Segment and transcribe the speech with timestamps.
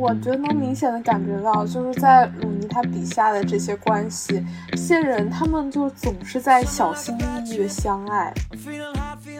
[0.00, 8.32] 我觉得能明显的感觉到，就是在鲁尼他笔下的这些关系，这些人他们就总是在小心翼翼的相爱，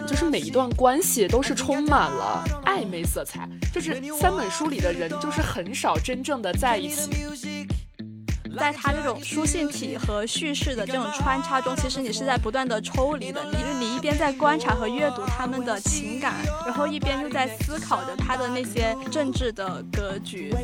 [0.07, 7.11] 就是每一段关系都是充满了暧昧色彩，就是三本书里的人就是很少真正的在一起。
[8.59, 13.41] 在他这种书信体和叙事的这种穿插中，其实你是在不断的抽离的。
[13.45, 16.35] 你你一边在观察和阅读他们的情感，
[16.65, 20.55] 然后一边又在思考着他的那些政治的格局。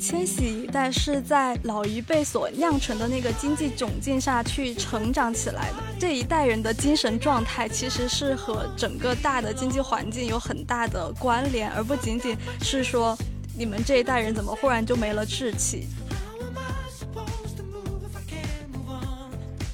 [0.00, 5.76] 千禧一代是在老一辈所酿成的那个经济窘境下去成长起来的。
[5.98, 13.16] 这一代人的精神状态其实是和整个大的经济环境有很大的关联，而不仅仅是说
[13.56, 15.86] 你们这一代人怎么忽然就没了志气。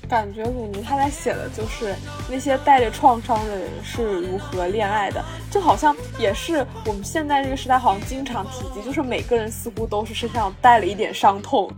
[0.09, 1.95] 感觉鲁尼他在写的就是
[2.31, 11.71] 那些带着创伤的人是如何恋爱的，就好像也是我们现在这个时代好像经常提及，就是每个人似乎都是身上带了一点伤痛。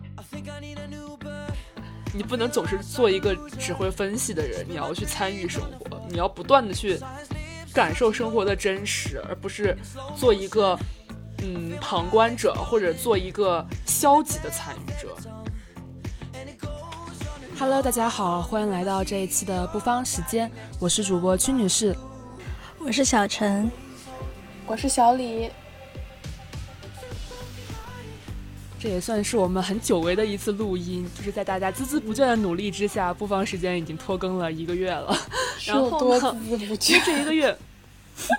[2.13, 6.99] 你不能总是做一个只会分析的人，你要去参与生活，你要不断的去
[7.73, 9.77] 感受生活的真实，而不是
[10.17, 10.79] 做一个
[11.43, 15.17] 嗯旁观者或者做一个消极的参与者。
[17.59, 21.93] Hello，大家好，欢迎来到这一期的不方时间，我是主播屈女士，
[22.79, 23.69] 我是小陈，
[24.65, 25.51] 我是小李。
[28.79, 35.13] 这也算是我们很久违的一次录音，就是在大家孜孜不倦的努力之下，不方时间已经拖更了一个月了。
[35.67, 36.37] 然后呢，
[36.79, 37.59] 其实这一个月，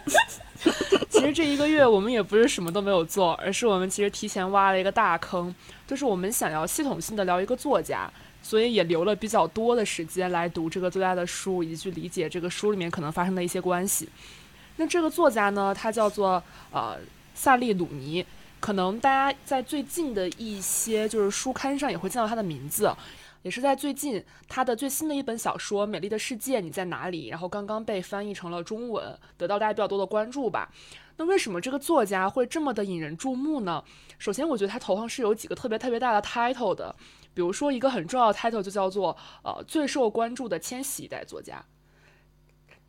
[1.11, 5.53] 其实这一个月我们也不是什么都没有做，而是我们其实提前挖了一个大坑，
[5.85, 8.09] 就是我们想要系统性的聊一个作家。
[8.49, 14.09] 所以也留了比较多的时间来读这个作家的书，以及去理解这个书里面可能发生的一些关系。
[14.77, 16.97] 那这个作家呢，他叫做呃
[17.35, 18.25] 萨利鲁尼，
[18.59, 22.91] 可能大家在最近的一些就是书刊上也会见到他的名字，
[23.43, 30.67] 也是在最近他的最新的一本小说《美丽的世界你在哪里》，然后刚刚被翻译成了中文，得到大家比较多的关注吧。
[31.17, 33.83] 那为什么这个作家会这么的引人注目呢？
[34.17, 36.95] 首先，我觉得他头上是有几个特别特别大的 title 的。
[37.39, 41.63] 比如说，一个很重要的 title 就叫做呃最受关注的千禧一代作家。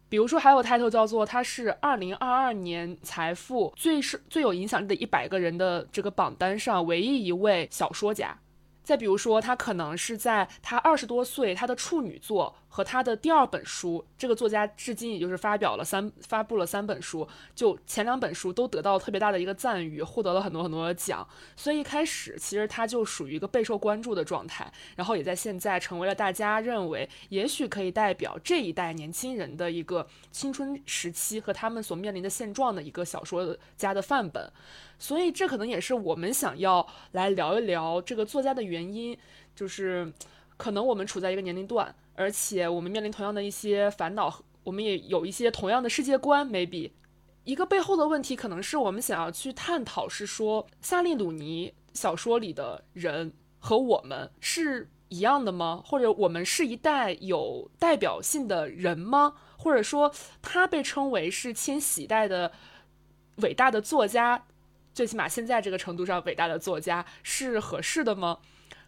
[0.09, 8.37] 比如说，还有 title 叫做他是二零二二年财富最是最有影响力的一百个人的这个榜单上唯一一位小说家。
[8.83, 12.57] 再比如说，他可能是在他二十多岁，他的处女作。
[12.73, 21.27] 和他的第二本书，这个作家至今也就是发表了三发布了三本书，就前两本书都得到特别大的一个赞誉，获得了很多很多的奖。
[21.57, 34.51] 所以一开始其实他就属于一个备受关注的状态，然后也在现在成为了大家认为也许可以代表这一代年轻人的一个青春时期和他们所面临的现状的一个小说家的范本。
[34.97, 39.19] 所以这可能也是我们想要来聊一聊这个作家的原因，
[39.57, 40.13] 就是
[40.61, 41.95] 可能我们处在一个年龄段。
[42.15, 46.47] 而且我们面临同样的一些烦恼，我们也有一些同样的世界观。
[46.47, 46.91] maybe
[47.45, 55.83] 一个背后的问题，可能是我们想要去探讨，是说萨利鲁尼小说里的人和我们是一样的吗？
[55.83, 59.35] 或者我们是一代有代表性的人吗？
[59.57, 62.53] 或者说他被称为是千禧代的
[63.37, 64.45] 伟大的作家，
[64.93, 68.39] 最起码现在这个程度上伟大的作家是合适的吗？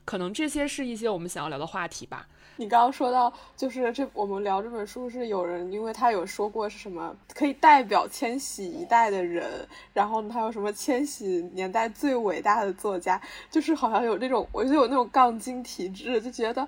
[0.04, 2.28] 可能这些是一些我们想要聊的话题吧。
[2.56, 13.20] 你刚刚说到，就是这我们聊这本书是有人，因为他有说过是什么可以代表千禧一代的人，然后他有什么千禧年代最伟大的作家，
[13.50, 16.66] 就是好像有那种，我就有那种杠精体质，就觉得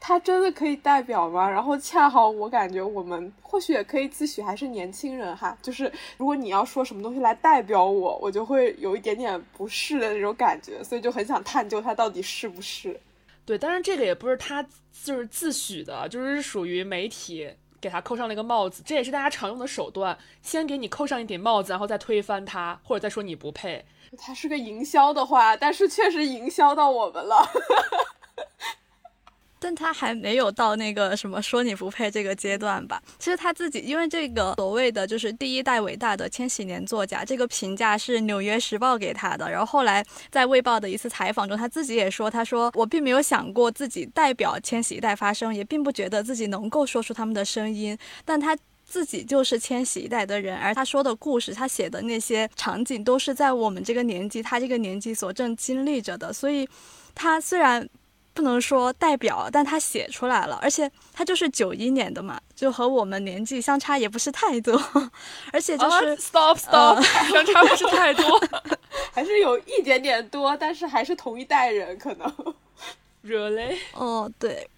[0.00, 1.48] 他真的可以代表吗？
[1.48, 12.98] 然后恰好我感觉我们或许也可以自诩还是年轻人哈，就是如果你要说什么东西来代表我，我就会有一点点不适的那种感觉，所以就很想探究他到底是不是。
[13.46, 14.62] 对，当然这个也不是他
[15.04, 17.48] 就是自诩的，就是属于媒体
[17.80, 23.86] 给他扣上了一个帽子，这也是大家常用的手段，先给你扣上一顶帽子，然后再推翻他，或者再说你不配。
[24.18, 27.48] 他是个营销的话，但是确实营销到我们了。
[29.58, 33.02] 但他还没有到那个什么说你不配这个阶段吧？
[33.18, 39.50] 其实他自己，因为这个所谓的就是第一代伟大的千禧年作家，这个评价是《纽约时报》给他的。
[39.50, 47.96] 然后后来在《卫报》的一次采访中，他自己也说：“他说我并没有想过自己代表千禧一代发声，也并不觉得自己能够说出他们的声音。
[48.24, 56.30] 但他自己就是千禧一代的人，而他说的故事，他写的那些场景，都是在我们这个年纪，他这个年纪所正经历着的。
[56.32, 56.68] 所以，
[57.14, 57.88] 他虽然。”
[58.36, 64.78] 不能说代表，但他写出来了，而且他就是九一年的嘛，就和我们年纪相差也不是太多，
[65.52, 67.00] 而且就是 stop stop，
[67.32, 68.40] 相差不是太多，
[69.10, 72.30] 还是有一点点多，但是还是同一代人，可能。
[73.24, 73.76] really？
[73.94, 74.68] 哦，对。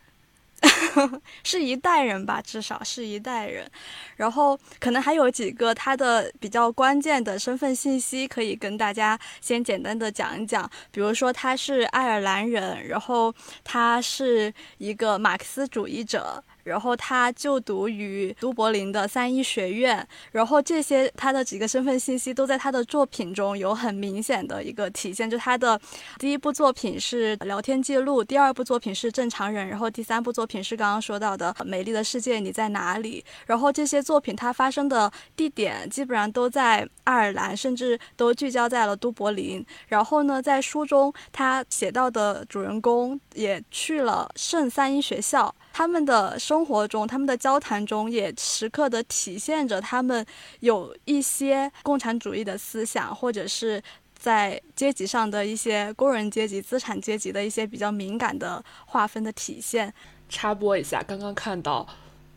[1.45, 3.71] 是一代人吧，至少是一代人。
[4.17, 10.69] 然后可能还有几个他的比较关键的身份信息可以跟大家先简单的讲一讲。
[10.91, 16.43] 比如说他是爱尔兰人，然后他是一个马克思主义者。
[16.69, 25.29] 然后他就读于都柏林的三一学院，然后这些他的几个身份信息都在他的作品中有很明显的一个体现。
[25.29, 25.81] 就他的
[26.19, 33.25] 第一部作品是聊天记录，第二部作品是正常人，然后第三部作品是刚刚说到的美丽的世界你在哪里？
[33.47, 39.65] 然后这些作品它发生的地点基本上都在爱尔兰，甚至都聚焦在了都柏林。
[39.89, 45.55] 然后呢，在书中他写到的主人公也去了圣三一学校。
[45.79, 50.27] 他们的生活中，他们的交谈中，也时刻的体现着他们
[50.59, 53.81] 有一些共产主义的思想，或者是
[54.13, 59.95] 在阶级上的一些工人阶级、资产阶级的一些比较敏感的划分的体现。
[60.29, 61.87] 插播一下，刚刚看到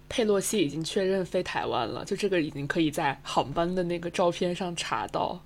[0.07, 5.41] 佩洛西已经确认飞台湾了，就这个已经可以在航班的那个照片上查到。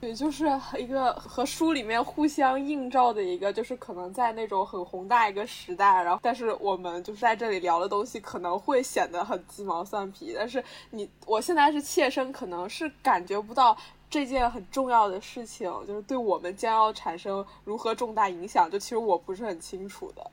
[0.00, 0.46] 对，就是
[0.78, 13.76] 一个和书里面互相映照的一个，就是可能在那种很宏大一个时代，然后但是我们就是在这里聊的东西可能会显得很鸡毛蒜皮，但是你我现在是切身，可能是感觉不到
[14.08, 20.24] 这件很重要的事情，就是对我们将要产生如何重大影响，就其实我不是很清楚的，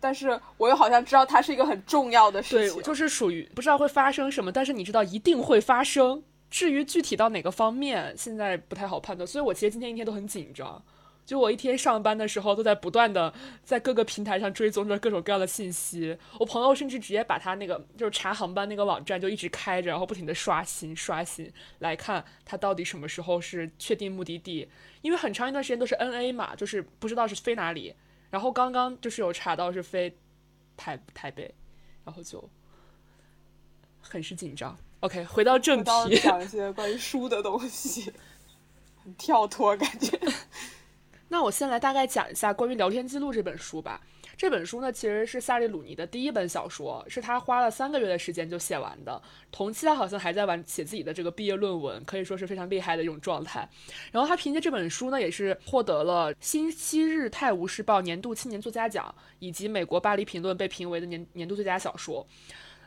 [0.00, 6.22] 但是我又好像知道它是一个很重要的事情，对，就是属于不知道会发生什么，但是你知道一定会发生。
[6.54, 10.80] 至于具体到哪个方面，现在不太好判断，所以我其实今天一天都很紧张。
[11.26, 13.34] 就我一天上班的时候，都在不断的
[13.64, 16.16] 在各个平台上追踪着各种各样的信息。
[16.38, 24.68] 我朋友甚至直接把他那个就是查航班那个网站就一直开着，然后不停的刷新刷新来看他到底什么时候是确定目的地。
[25.02, 27.92] 因为很长一段时间都是 N A 嘛，就是不知道是飞哪里。
[28.30, 30.16] 然后刚刚就是有查到是飞
[30.76, 31.52] 台台北，
[32.04, 32.48] 然后就
[34.00, 34.78] 很是紧张。
[35.04, 38.10] OK，回到正题，讲一些关于书的东西，
[39.04, 40.18] 很跳脱感觉。
[41.28, 44.00] 那我先来大概讲一下关于聊天记录这本书吧。
[44.34, 49.20] 这本书呢，其实是萨利鲁尼的第一本小说，是他花了三个月的时间就写完的。
[49.52, 53.68] 同期他好像还在完写自己的这个毕业论文，可以说是非常厉害的一种状态。
[54.10, 62.26] 然后他凭借这本书呢，也是获得了《新昔日泰晤士报》年度青年作家奖，以及美国巴黎评论被评为的年年度最佳小说。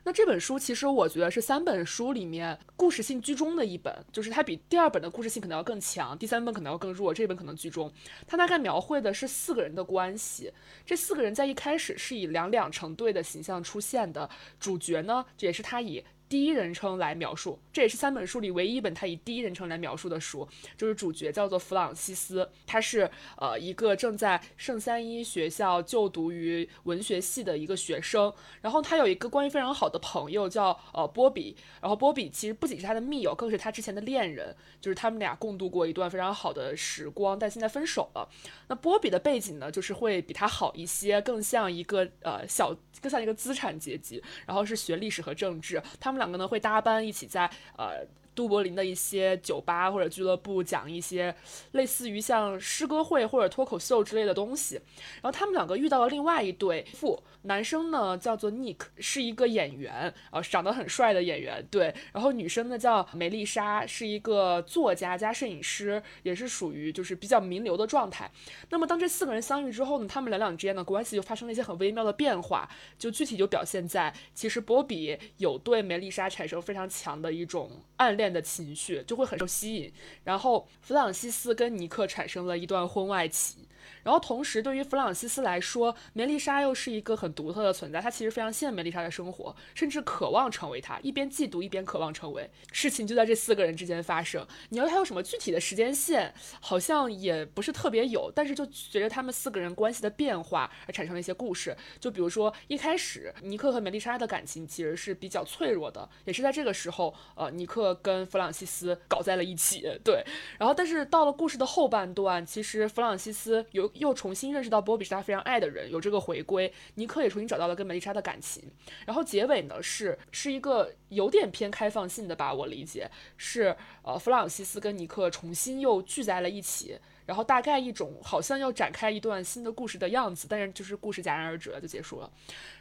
[0.08, 7.92] 那这本书其实我觉得是三本书里面故事性居中的一本，就是它比第二本的故事性可能要更强，第三本可能要更弱，这本可能居中。
[8.26, 10.50] 它大概描绘的是四个人的关系，
[10.86, 14.30] 这四个人在一开始是以两两成对的形象出现的，
[14.62, 16.02] 主角呢也是他以。
[16.30, 20.48] 第一人称来描述，这也是三本书里唯一一本他以第一人称来描述的书。
[20.78, 28.34] 就是主角叫做弗朗西斯，他是呃一个正在圣三一学校就读于文学系的一个学生。
[28.62, 31.56] 然后他有一个关系非常好的朋友叫呃波比。
[31.82, 34.56] 然后波比其实不仅是他的密友，更是他之前的恋人。
[34.82, 38.30] 就是他们俩共度过一段非常好的时光，但现在分手了。
[38.68, 42.76] 那波比的背景呢，就是会比他好一些，更像一个呃小。
[43.00, 48.06] 更像一个资产阶级，然后是学历史和政治，他们两个呢会搭班一起在呃。
[48.38, 51.36] 都柏林的一些酒吧或者俱乐部讲一些
[51.72, 68.30] 类似于像诗歌会或者脱口秀之类的东西，然后他们两个遇到了另外一对父，男生呢叫做 Nick，是一个演员，呃，长得很帅的演员，对，然后女生呢叫梅丽莎，是一个作家加摄影师，也是属于就是比较名流的状态。
[68.70, 72.70] 那么当这四个人相遇之后呢，他们两两之间的关系就发生了一些很微妙的变化，
[73.00, 78.27] 就具体就表现在其实波比有对梅丽莎产生非常强的一种暗恋。
[78.32, 79.92] 的情绪就会很受吸引，
[80.24, 83.66] 然后弗朗西斯跟尼克产生了一段婚外情。
[84.04, 88.00] 然后同时，对于弗朗西斯来说，梅丽莎又是一个很独特的存在。
[88.02, 92.50] 他其实非常羡慕梅丽莎的生活，甚至渴望成为她，一边嫉妒一边渴望成为。
[92.72, 94.46] 事情就在这四个人之间发生。
[94.70, 98.32] 你要他有什么具体的时间线，好像也不是特别有。
[98.34, 101.76] 但是就随着他们四个人关系的变化而产生了一些故事。
[102.00, 109.84] 就比如说一开始，尼克和梅丽莎的感情其实是比较脆弱的，也是在这个时候，呃，尼克跟弗朗西斯搞在了一起。
[110.04, 110.24] 对，
[110.58, 118.64] 然后但是到了故事的后半段，其实弗朗西斯有又重新认识到波比是他非常爱的人，有这个回归，尼克也重新找到了跟梅丽莎的感情。
[119.06, 126.98] 然后结尾呢是是一个有点偏开放性的吧，我理解是呃弗朗西斯跟尼克重新又聚在了一起。
[127.26, 132.32] 然后大概一种好像要展开一段新的故事的样子，但是就是故事戛然而止了，就结束了。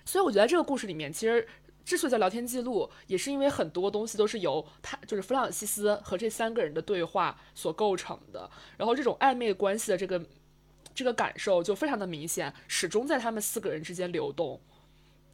[0.05, 1.45] 所以我觉得这个故事里面，其实
[1.85, 8.49] 之所以叫聊天记录，也是因为很多东西都是由他就是弗朗西斯和这三个人的对话所构成的。
[8.77, 10.25] 然后这种暧昧关系的这个
[10.97, 14.59] 这个感受就非常的明显，始终在他们四个人之间流动。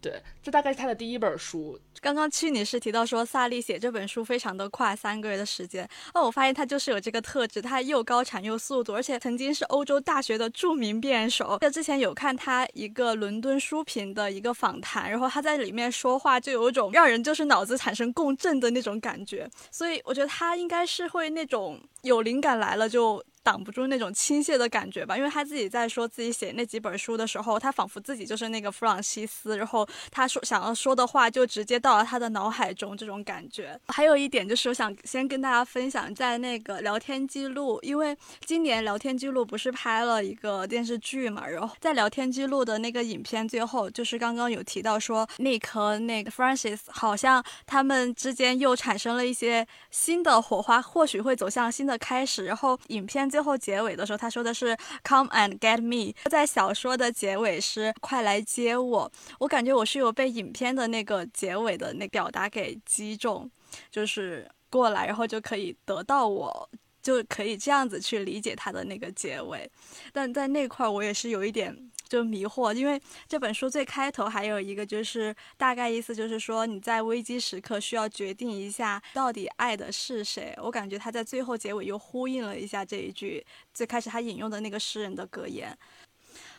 [0.00, 1.78] 对，这大概是他的第一本书。
[2.00, 5.88] 刚刚屈女士提到说，萨利写这本书非常的快，三个月的时间。
[6.12, 11.56] 哦，我发现他就是有这个特质，他又高产又速度，而且曾经是欧洲大学的著名辩手。
[11.60, 19.48] 这之前有看他一个伦敦书评的一个访谈，然后他在里面说话就有一种让人就是脑子产生共振的那种感觉。
[19.70, 23.24] 所以我觉得他应该是会那种有灵感来了就。
[23.42, 33.76] 挡不住那种倾泻的感觉吧，因为他自己在说自己写那几本书的时候，他仿佛自己就是那个弗朗西斯，然后他说想要说的话就直接到了他的脑海中，这种感觉。
[33.88, 53.31] 还有一点就是，我想先跟大家分享，在那个聊天记录，因为今年聊天记录不是拍了一个电视剧嘛，然后在聊天记录的那个影片最后，就是刚刚有提到说，Nick 和那个 Francis 好像他们之间又产生了一些新的火花，或许会走向新的开始，然后影片。
[53.32, 56.12] 最后结尾的时候，他说的是 “Come and get me”。
[56.30, 59.10] 在小说的结尾是“快来接我”。
[59.40, 63.50] 我感觉我是有被影片的那个结尾的那表达给击中，
[63.90, 66.68] 就是过来，然后就可以得到我，
[67.02, 69.66] 就可以这样子去理解他的那个结尾。
[70.12, 71.74] 但在那块我也是有一点。
[72.12, 80.54] 就迷惑，因为这本书最开头还有一个，就是大概意思就是说你在危机时刻需要决定一下到底爱的是谁。
[80.62, 83.42] 我感觉他在最后结尾又呼应了一下这一句
[83.72, 85.74] 最开始他引用的那个诗人的格言。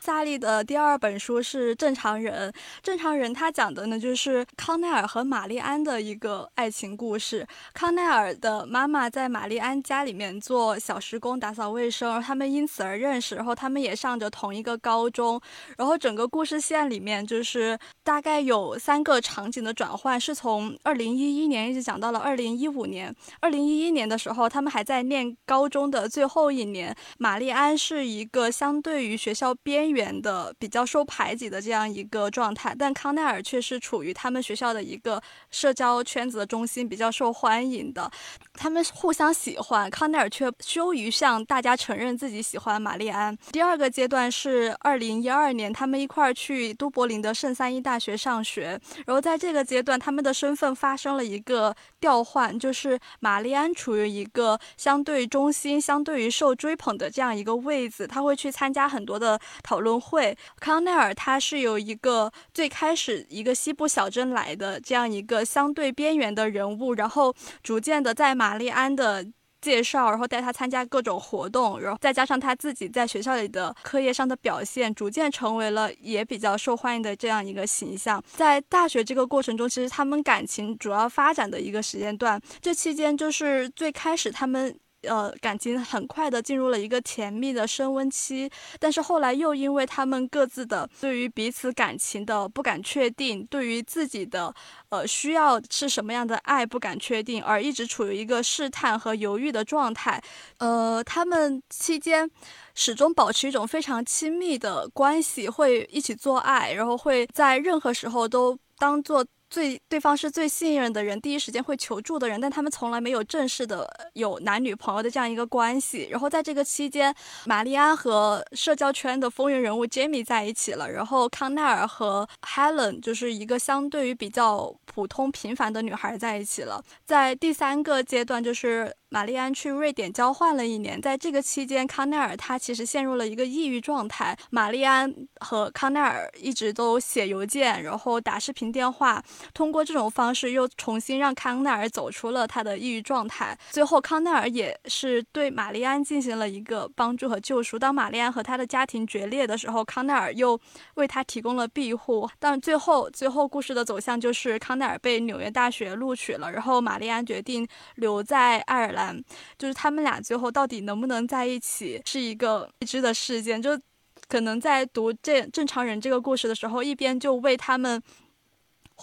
[0.04, 7.48] 萨利的第二本书是《正常人》，《正常人》他讲的呢就是康奈尔和玛丽安的一个爱情故事。
[7.74, 15.40] 康奈尔的妈妈在玛丽安家里面做小时工，打扫卫生，他们因此而认识，然后他们也上着同一个高中。
[15.78, 23.16] 然后整个故事线里面就是大概有三个场景的转换，是从二零一一年一直讲到了二零一五年。
[23.40, 26.94] 二零一一年的时候，他们还在念高中的最后一年。
[27.18, 29.93] 玛丽安是一个相对于学校边。
[29.94, 35.22] 远的比较受排挤的这样一个状态，但康奈尔却是处于他们学校的一个
[35.52, 38.10] 社交圈子的中心，比较受欢迎的。
[38.54, 43.38] 他们互相喜欢，康奈尔却羞于向大家承认自己喜欢玛丽安。
[43.52, 59.83] 第二个阶段是二零一二年，他们一块儿去都柏林的圣三一大学上学，然后在这个阶段，他们的身份发生了一个调换，就是玛丽安处于一个相对中心、相对于受追捧的这样一个位置，他会去参加很多的讨。
[60.00, 69.26] 会，康奈尔他是有一个最开始一个西部小镇来的这样一个相对边缘的人物，然后逐渐的在玛丽安的
[69.62, 78.22] 介绍，然后带他参加各种活动，然后再加上他自己在学校里的课业上的表现，逐渐成为了也比较受欢迎的这样一个形象。
[78.34, 84.78] 在大学这个过程中，其实他们感情主要发展的一个时间段，这期间就是最开始他们。
[85.04, 94.54] 呃，感情很快的进入了一个甜蜜的升温期，但是后来又因为他们各自的对于彼此感情的不敢确定，对于自己的
[94.90, 100.22] 呃需要是什么样的爱不敢确定，而一直处于一个试探和犹豫的状态。
[100.58, 102.30] 呃，他们期间
[102.74, 109.26] 始终保持一种非常亲密的关系，会一起做爱，然后会在任何时候都当做。
[109.54, 116.08] 最对方是最信任的人，第一时间会求助的人，但他们从来没有正式的有男女朋友的这样一个关系。
[116.10, 117.14] 然后在这个期间，
[117.46, 126.84] 玛丽安和社交圈的风云人物 Jamie 在一起了，然后康奈尔和 Helen 就是一个相对于比较普通平凡的女孩在一起了。
[127.06, 128.92] 在第三个阶段，就是。
[129.14, 134.36] 玛丽安去瑞典交换了一年，在这个期间，康奈尔他其实陷入了一个抑郁状态。
[134.50, 143.58] 玛丽安和康奈尔一直都写邮件，然后打视频电话，通过这种方式又重新让康奈尔走出了他的抑郁状态。
[143.72, 147.78] 最后，康奈尔也是对玛丽安进行了一个帮助和救赎。
[147.78, 150.60] 当玛丽安和他的家庭决裂的时候，康奈尔又
[150.96, 152.30] 为他提供了庇护。
[152.40, 159.22] 但最后，最后故事的走向就是康奈尔被纽约大学录取了，然后玛丽安决定留在爱尔兰。
[159.58, 163.62] 就是他们俩最后到底能不能在一起，是一个未知的事件。
[163.62, 163.80] 就
[164.28, 168.02] 可能在读这正常人这个故事的时候，一边就为他们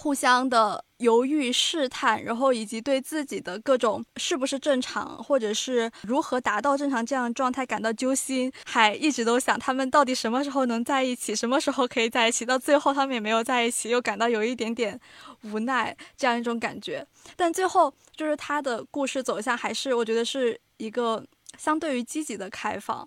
[0.02, 14.99] 互相的犹豫试探，然后以及对自己的各种是不是正常，或者是如何达到正常这样的状态感到揪心，还一直都想他们到底什么时候能在一起，什么时候可以在一起，到最后他们也没有在一起，又感到有一点点
[15.42, 17.07] 无奈这样一种感觉。
[17.37, 21.23] 但最后就是他的故事走向，还是我觉得是一个
[21.59, 23.07] 相对于积极的开放。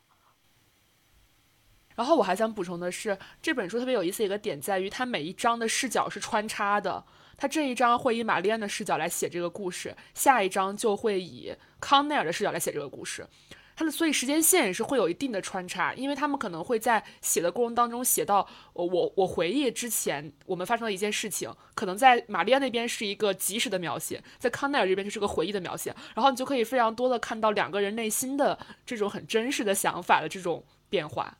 [1.95, 7.03] 然后我还想补充的是，这本书特别有意思一个点在于，它每一章的视角是穿插的。
[7.35, 13.27] 它这一章会以玛丽安的视角来写这个故事，下一章就会以康奈尔的视角来写这个故事。
[13.75, 31.35] 它的所以时间线也是会有一定的穿插，因为他们可能会在写的过程当中写到，我我我回忆之前我们发生的一件事情，可能在玛丽安那边是一个及时的描写，在康奈尔这边就是个回忆的描写，然后你就可以非常多的看到两个人内心的这种很真实的想法的这种变化。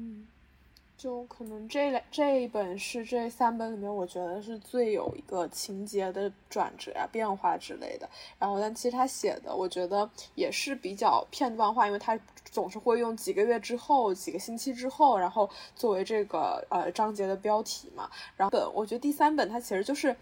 [0.00, 0.24] 嗯，
[0.96, 8.08] 就可能这两这一本是这三本里面，我觉得是最有一个情节的转折呀、变化之类的。
[8.38, 18.08] 然后，但其实他写的，我觉得也是比较片段化，因为他总是会用几个月之后、几个星期之后，然后作为这个呃章节的标题嘛。
[18.36, 20.14] 然后本我觉得第三本它其实就是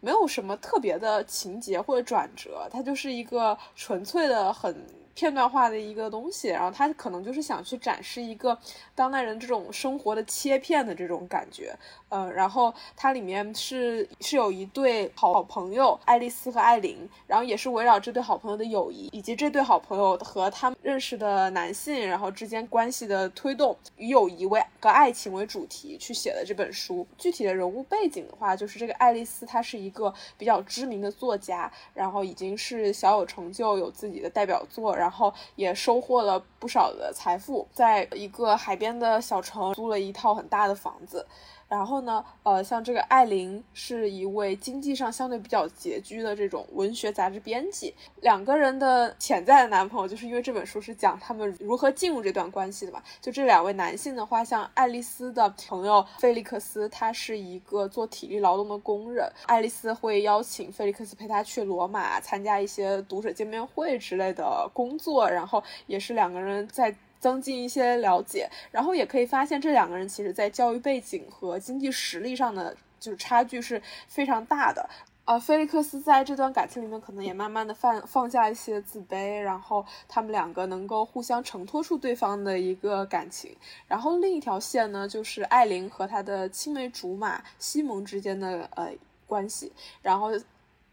[0.00, 4.84] 没有什么特别的情节或者转折，它就是一个纯粹的很。
[5.14, 8.58] 片段化的一个东西，然后他可能就是想去展示一个
[8.94, 11.76] 当代人这种生活的切片的这种感觉，
[12.12, 27.06] 嗯，然后它里面是是有一对好朋友爱丽丝和艾琳，然后也是围绕这对好朋友的友谊以及这对好朋友和他们认识的男性，然后之间关系的推动，以友谊为和爱情为主题去写的这本书。
[27.16, 34.92] 具体的人物背景的话，就是这个爱丽丝她是一个比较知名的作家，然后已经是小有成就，有自己的代表作。
[34.94, 41.26] 然后也收获了不少的财富，在一个海边的小城租了一套很大的房子。
[41.72, 47.94] 然后呢，呃，像这个艾琳是一位经济上相对比较拮据的这种文学杂志编辑。
[48.20, 53.02] 两个人的潜在的男朋友，就是因为这本书是讲他们如何进入这段关系的嘛。
[53.22, 59.26] 就这两位男性的话，像爱丽丝的朋友菲利克斯，他是一个做体力劳动的工人。
[59.46, 66.94] 爱丽丝会邀请菲利克斯陪她去罗马参加一些读者见面会之类的工作，然后也是两个人在。
[67.22, 74.90] 增进一些了解，然后也可以发现这两个人其实在教育背景和经济实力上的就是差距是非常大的。
[75.24, 83.56] 呃，菲利克斯在这段感情里面可能也慢慢的放放下一些自卑，然后他们两个能够互相承托出对方的一个感情。
[83.86, 88.90] 然后另一条线呢，就是艾琳和她的青梅竹马西蒙之间的呃
[89.28, 90.32] 关系，然后。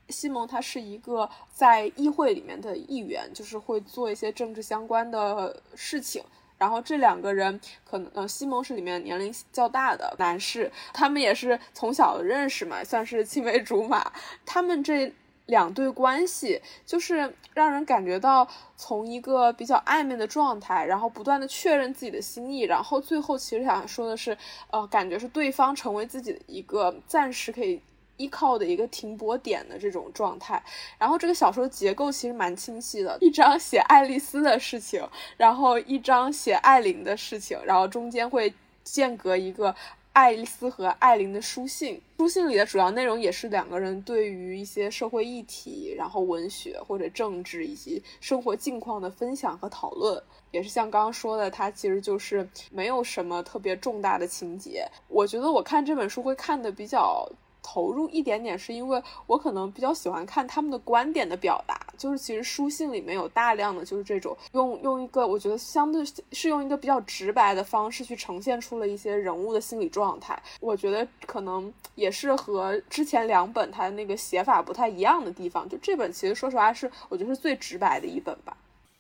[0.09, 6.23] 西蒙他是一个在议会里面的议员，就是会做一些政治相关的事情。
[6.57, 14.11] 然后这两个人可能，呃，西蒙是里面年龄较大的男士，他们也是从小认识嘛，算是青梅竹马。
[14.45, 15.13] 他们这
[15.45, 18.45] 两对关系，就是让人感觉到
[18.75, 24.37] 从一个比较暧昧的状态，然后不断的确认自己的心意，然后最后其实想说的是，
[24.69, 27.81] 呃，感觉是对方成为自己的一个暂时可以。
[28.19, 30.61] 依靠的一个停泊点的这种状态，
[30.97, 35.01] 然后这个小说结构其实蛮清晰的，一章写爱丽丝的事情，
[35.37, 38.53] 然后一章写艾琳的事情，然后中间会
[38.83, 39.73] 间隔一个
[40.11, 54.85] 爱丽丝和艾琳的书信，书信里的主要内容也是两个人对于一些社会议题，然后文学或者政治以及生活境况的分享和讨论，也是像刚刚说的，它其实就是没有什么特别重大的情节。
[55.07, 57.25] 我觉得我看这本书会看的比较。
[57.61, 78.55] 投入一点点，是因为我可能比较喜欢看他们的观点的表达，就是其实书信里面有大量的就是这种用用一个我觉得相对是用一个比较直白的方式去呈现出了一些人物的心理状态，我觉得可能也是和之前两本它那个写法不太一样的地方，就这本其实说实话是我觉得是最直白的一本吧。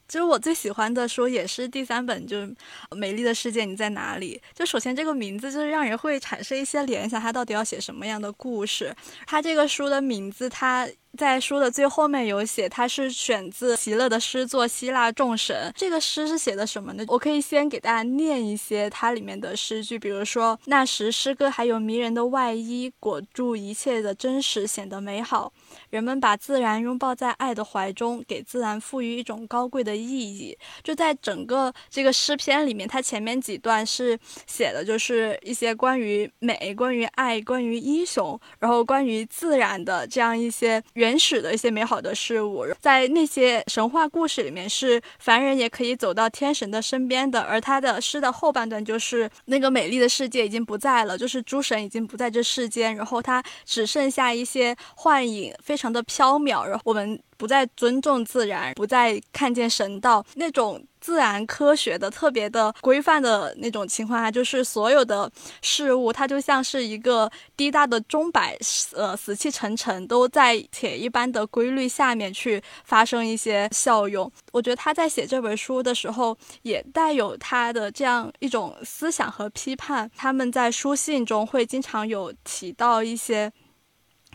[0.09, 2.47] 就是我最喜欢的书也是第三本，就是
[2.95, 4.41] 《美丽的世界你在哪里》。
[4.57, 8.93] 就首先这个名字就是让人会产生一些联想，它到底要写什么样的故事？
[9.27, 10.89] 它这个书的名字，它。
[11.17, 15.69] 在书的最后面有写，它是选自席勒的诗作《希腊众神》。
[15.75, 17.03] 这个诗是写的什么呢？
[17.07, 25.51] 我可以先给大家念一些它里面的诗句，比如说那时诗歌还有迷人的外衣裹住一切的真实，显得美好。
[25.89, 30.57] 人们把自然拥抱在爱的怀中，给自然赋予一种高贵的意义。
[30.83, 40.81] 就在整个这个诗篇里面，它前面几段是写的就是一些关于美、关于爱、关于英雄，然后关于自然的这样一些。
[40.99, 47.39] 原始的一些美好的事物，在那些神话故事里面，是凡人也可以走到天神的身边的。
[47.39, 56.65] 而他的诗的后半段就是那个美丽的世界已经不在了，就是诸神已经不在这世间，然后他只剩下一些幻影，非常的飘渺。
[56.65, 57.17] 然后我们。
[57.39, 65.27] 不再尊重自然，不再看见神道那种自然科学的特别的规范的那种情况下，就是所有的
[65.59, 68.55] 事物，它就像是一个滴答的钟摆，
[68.93, 74.31] 呃，死气沉沉，都在铁一般的规律下面去发生一些效用。
[74.51, 80.11] 我觉得他在写这本书的时候，也带有他的这样一种思想和批判。
[80.15, 83.51] 他们在书信中会经常有提到一些。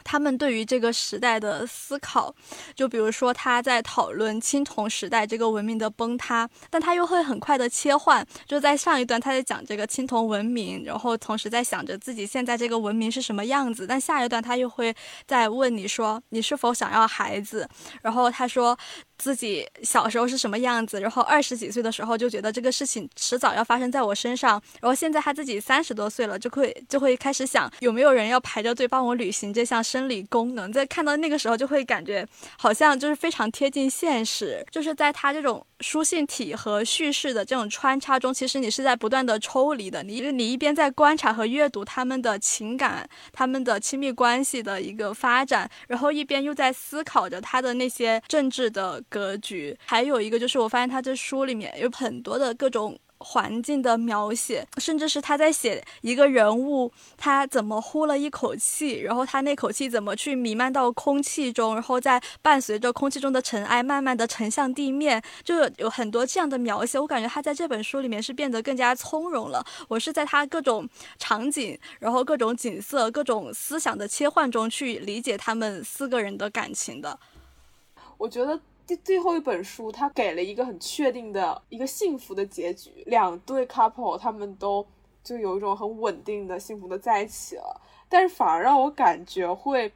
[0.04, 2.32] 他们对于这个时代的思考，
[2.76, 14.94] 就比如说他在讨论青铜时代这个文明的崩塌，但他又会很快的切换，就在上一段他在讲这个青铜文明，然后同时在想着自己现在这个文明是什么样子，但下一段他又会
[15.26, 17.68] 在问你说你是否想要孩子，
[18.02, 18.78] 然后他说。
[19.24, 32.26] 自己小时候是什么样子，然后二十几岁的时候就觉得这个事情迟早要发生在我身上，然后现在他自己三十多岁了，就会就会开始想有没有人要排着队帮我履行这项生理功能，在看到那个时候就会感觉
[32.58, 35.66] 好像就是非常贴近现实，就是在他这种。
[35.80, 40.02] 书信体和叙事的这种穿插中，其实你是在不断的抽离的。
[40.02, 49.77] 你你一边在观察和阅读他们的情感、他们的亲密关系的一个发展，然后一边又在思考着他的那些政治的格局。
[49.87, 52.98] 还有一个就是，我发现他这书里面有很多的各种。
[53.18, 66.98] 环境的描写，甚至是他在写一个人物，他怎么呼了一口气，然后他那口气怎么去弥漫到空气中，然后再伴随着空气中的尘埃，慢慢的沉向地面，就有很多这样的描写。
[66.98, 69.64] 我感觉他在这本书里面是变得更加从容了。
[69.88, 70.87] 我是在他各种
[71.18, 77.18] 场景，然后各种景色，各种思想的切换中去理解他们四个人的感情的。
[78.18, 78.61] 我觉得。
[78.87, 84.87] 第最后一本书，他给了一个很确定的一个幸福的结局，两对 couple 他们都
[85.23, 89.92] 就有一种很稳定的幸福的在一起了，但是反而让我感觉会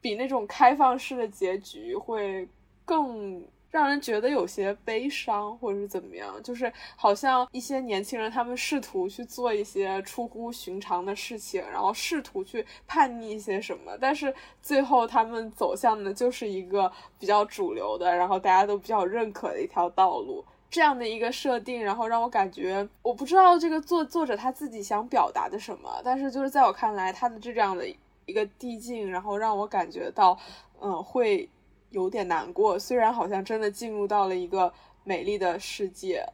[0.00, 2.48] 比那种开放式的结局会
[2.84, 3.44] 更。
[3.70, 20.44] 让人觉得有些悲伤，或者是怎么样，就是好像一些年轻人，他们试图去做一些出乎寻常的事情，然后试图去叛逆一些什么，但是最后他们走向的就是一个比较主流的，然后大家都比较认可的一条道路。
[20.68, 27.84] 这样的一个设定，然后让我感觉，我不知道这个作作者他自己想表达的什么，但是就是在我看来，他的这样的
[28.26, 30.36] 一个递进，然后让我感觉到，
[30.80, 31.48] 嗯，会。
[31.90, 34.72] 有点难过，虽然好像真的进入到了一个
[35.04, 36.24] 美丽的世界。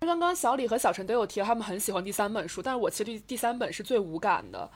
[0.00, 4.68] 刚刚小李和小陈都有提，他们很喜欢第三本书，但是我其实对第三本是最无感的。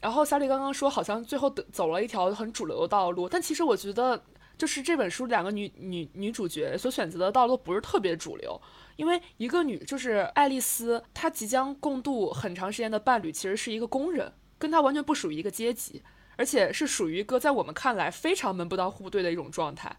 [0.00, 4.22] 然后小李刚刚说，好像最后走了一条很主流的道路，但其实我觉得，
[4.56, 8.58] 就是这本书两个女女女主角所选择的道路不是特别主流，
[8.96, 16.02] 因为一个女就是爱丽丝，她即将共度很长时间的伴侣其实是一个工人，跟她完全不属于一个阶级。
[16.40, 19.94] 而且是属于一个在我们看来非常门不当户不对的一种状态，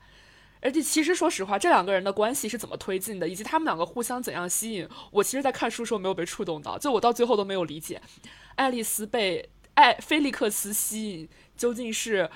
[0.59, 8.01] 而且其实说实话，这两个人的关系是怎么推进的，以及他们两个互相怎样吸引，我其实，在看书时候没有被触动到，就我到最后都没有理解，
[8.55, 12.27] 爱丽丝被爱菲利克斯吸引究竟是。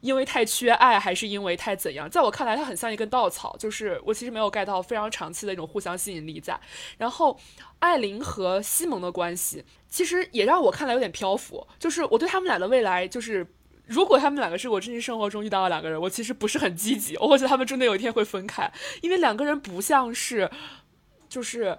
[0.00, 2.08] 因为太缺爱，还是因为太怎样？
[2.08, 6.58] 在我看来，它很像一根稻草，就是我其实没有 get 到非常长期的一种互相吸引力在。
[6.96, 7.36] 然后，
[7.80, 11.66] 艾琳和西蒙的关系，其实也让我看来有点漂浮。
[11.80, 13.44] 就是我对他们俩的未来，就是
[13.86, 17.16] 如果他们两个是我真实生活中遇到的两个人，我其实不是很积极。
[17.16, 20.48] 我觉得他们真的有一天会分开，因为两个人不像是，
[21.28, 21.76] 就是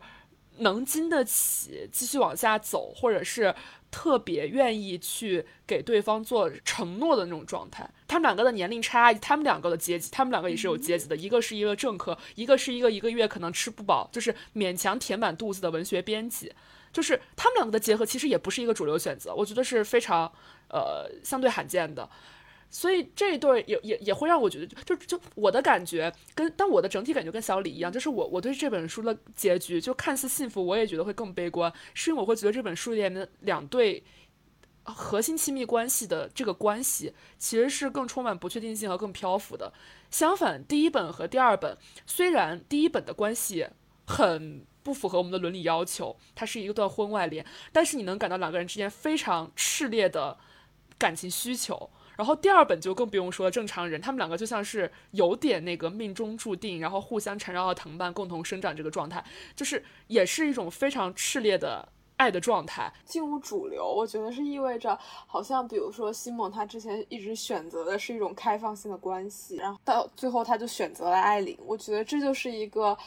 [0.57, 3.55] 能经得起继续往下走，或者是。
[3.91, 7.89] 特别愿意去给对方做承诺的那种状态。
[8.07, 11.15] 他们两个的年龄差，他们两个的阶级，他们两个也是有阶级的。
[11.15, 16.51] 一个是一个政客，一个是一个一个月可能吃不饱，就是勉强填满肚子的文学编辑。
[16.91, 20.31] 就是他们两个的结合，其实也不是一个主流选择，我觉得是非常
[20.69, 22.09] 呃相对罕见的。
[22.71, 34.03] 所以这一对也也也会让我觉得，就就我的感觉跟，但我的整体感觉跟小李一样，就是我我对这本书的结局就看似幸福，我也觉得会更悲观，是因为我会觉得这本书里面的两对
[34.83, 39.73] 核心亲密关系的这个关系其实是更充满不确定性和更漂浮的。
[40.11, 43.67] 相反，第一本和第二本虽然第一本的关系
[44.05, 50.37] 很不符合我们的伦理要求，它是一段婚外恋，但是你能感到两个人之间非常炽烈的
[50.97, 51.89] 感情需求。
[52.19, 59.23] 然后第二本就更不用说了，正常人他们两个就像是有点那个命中注定，然后互相缠绕的藤蔓共同生长这个状态，
[59.55, 72.97] 就是也是一种非常炽烈的爱的状态进入主流，我觉得是意味着，好像比如说西蒙他之前一直选择的是一种开放性的关系，然后到最后他就选择了艾琳，我觉得这就是一个。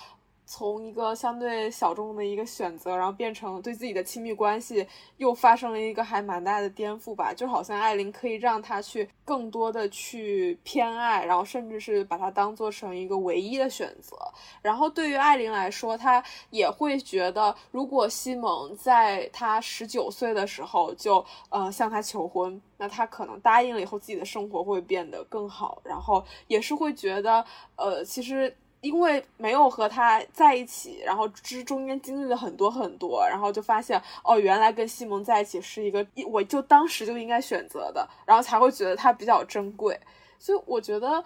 [0.55, 4.87] 从一个相对小众的一个选择，然后变成对自己的亲密关系
[5.17, 14.15] 又发生了一个还蛮大的颠覆吧，就好像艾琳可以让他去更多的去偏爱，然后甚至是把它当做成一个唯一的选择。
[14.61, 25.81] 然后对于艾琳来说，她也会觉得，如果西蒙在她十九岁的时候就呃向她求婚，那他可能答应了以后，自己的生活会变得更好。
[25.83, 27.43] 然后也是会觉得，
[27.77, 28.55] 呃，其实。
[28.83, 39.97] 因为没有和他在一起，然后之中间经历了很多很多，然后就发现哦，原来跟西蒙在一起是一个，我就当时就应该选择的，然后才会觉得他比较珍贵。
[40.37, 41.23] 所以我觉得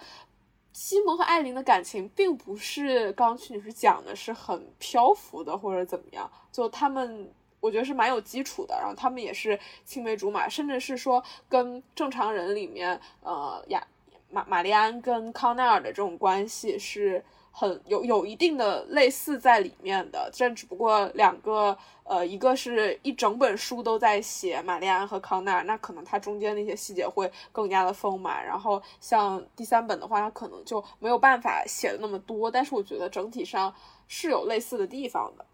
[0.74, 13.82] 西蒙和艾琳的感情并不是刚刚曲女士讲的是很漂浮的或者怎么样，就他们我觉得是蛮有基础的，然后他们也是青梅竹马，甚至是说跟正常人里面呃雅
[14.28, 17.24] 玛玛丽安跟康奈尔的这种关系是。
[17.58, 28.44] 很有有一定的类似在里面的，这只不过两个，呃，一个是一整本书都在写玛丽安和康奈尔，那可能它中间那些细节会更加的丰满。
[28.44, 33.74] 然后像第三本的话，它可能就没有办法写的那么多，但是我觉得整体上
[34.06, 35.46] 是有类似的地方的。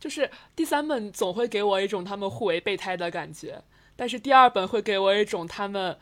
[0.00, 3.62] 就是第三本总会给我一种他们互为备胎的感觉，
[3.94, 5.98] 但是第二本会给我一种他们。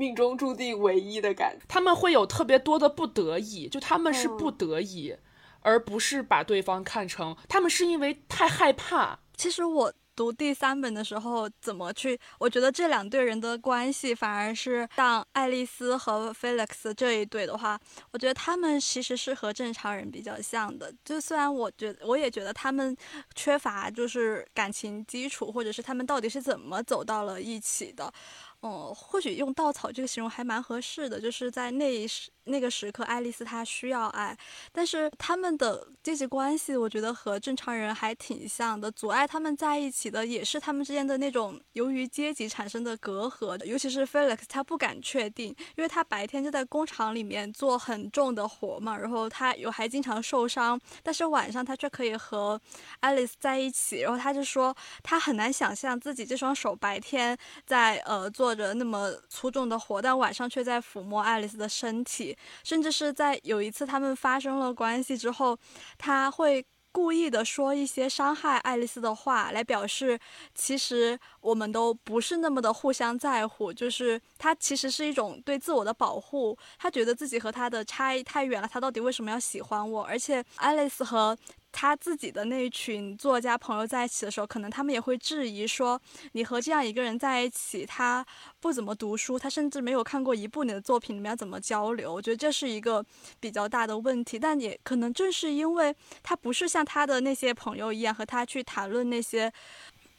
[0.00, 5.14] 命中注定唯一的感觉，他们会有特别多的不得已，就他们是不得已，
[5.60, 9.18] 而不是把对方看成他们是因为太害怕。
[9.36, 12.18] 其实我读第三本的时候，怎么去？
[12.38, 17.78] 我觉得这两对人的关系，反而是像爱丽丝和 Felix 这一对的话，
[18.12, 20.92] 我觉得他们其实是和正常人比较像的。
[21.04, 22.96] 就虽然我觉得，我也觉得他们
[23.34, 28.12] 缺乏就是感情基础，或者是他们到底是怎么走到了一起的。
[28.60, 32.30] 哦，或许用稻草这个形容还蛮合适的，就是在那一时。
[32.44, 34.36] 那个时刻，爱丽丝她需要爱，
[34.72, 38.90] 但是他们的阶级关系，我觉得和正常人还挺像的。
[38.90, 43.64] 阻碍他们在一起的，也是他们之间的那种由于阶级产生的隔阂的。
[43.66, 52.60] 尤其是 Felix，他不敢确定，因为他白天就在工厂里面做很重的活嘛，然后他有还经常受伤，但是晚上他却可以和
[52.98, 54.00] 爱丽丝在一起。
[54.00, 62.36] 然后他就说，他很难想象自己这双手白天在呃做着那么粗重的活，但晚上却在抚摸爱丽丝的身体。
[62.64, 65.58] 甚至是在有一次他们发生了关系之后，
[65.98, 70.18] 他会故意的说一些伤害爱丽丝的话，来表示
[70.54, 73.72] 其实我们都不是那么的互相在乎。
[73.72, 80.02] 就是他其实是一种对自我的保护，他觉得自己和他的差异太远了，他到底为什么要喜欢我？
[80.04, 81.36] 而且爱丽丝和。
[81.72, 86.00] 他自己的那群作家朋友在一起的时候，可能他们也会质疑说
[86.32, 88.24] ：“你和这样一个人在一起，他
[88.60, 93.04] 不怎么读书，他甚至没有看过一部你的作品，你们要怎么交流？”我觉得这是一个
[93.38, 94.38] 比较大的问题。
[94.38, 99.52] 但也可能正是因为他不是像他的那些朋友一样和他去谈论那些，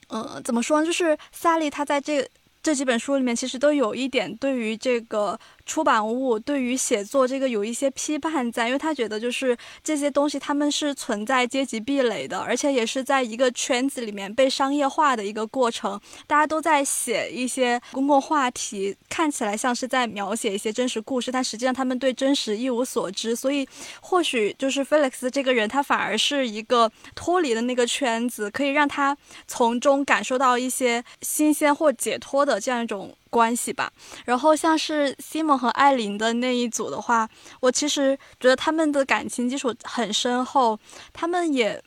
[0.09, 0.85] 嗯，怎么说呢？
[0.85, 2.27] 就是萨利他在这
[2.63, 5.39] 这几本书里面，其实都有一点对于这个。
[5.65, 15.99] 出版物对于写作这个有一些批判在，因为他觉得就是这些东西他们是存在阶级壁垒的，而且也是在一个圈子里面被商业化的一个过程。
[16.27, 23.35] 大家都在写一些公共话题，看起来像是在描写一些真实故事，但实际上他们对真实一无所知。
[23.35, 23.67] 所以
[24.01, 29.15] 或许就是 Felix 这个人，他反而是一个脱离了那个圈子，可以让他
[29.47, 33.15] 从中感受到一些新鲜或解脱的这样一种。
[33.31, 33.91] 关系吧，
[34.25, 37.27] 然后像是西蒙和艾琳的那一组的话，
[37.61, 40.77] 我其实觉得他们的感情基础很深厚，
[41.11, 41.81] 他们也，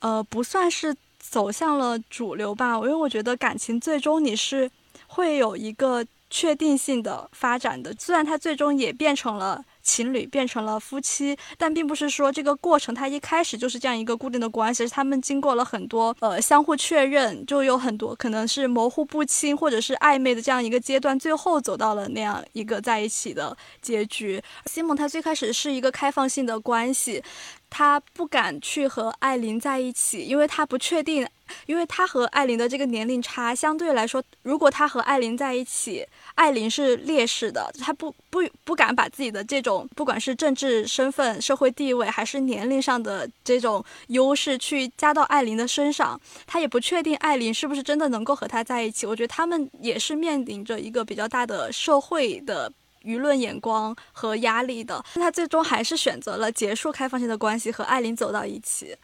[0.00, 4.68] 呃，不算是走向了主流吧，因为我觉得感情最终你是
[5.06, 9.64] 会有一个确定性的发展的，虽然他最终也变成了。
[9.88, 24.42] 情侣变成了夫妻，但并不是说这个过程他一开始就是这样一个固定的关系，是他们经过了很多呃相互确认，就有很多可能是模糊不清或者是暧昧的这样一个阶段，最后走到了那样一个在一起的结局。
[24.66, 27.22] 西蒙他最开始是一个开放性的关系。
[27.70, 31.26] 他不敢去和艾琳在一起，因为他不确定，
[31.66, 49.06] 因为他和艾琳的这个年龄差相对来说，如果他和艾琳在一起，艾琳是劣势的，他不不不敢把自己的这种不管是政治身份、社会地位，还是年龄上的这种优势去加到艾琳的身上，他也不确定艾琳是不是真的能够和他在一起。
[49.06, 52.72] 我觉得他们也是面临着一个比较大的社会的。
[53.02, 58.96] 舆论眼光和压力的，但他最终还是选择了结束开放性的关系，和艾琳走到一起。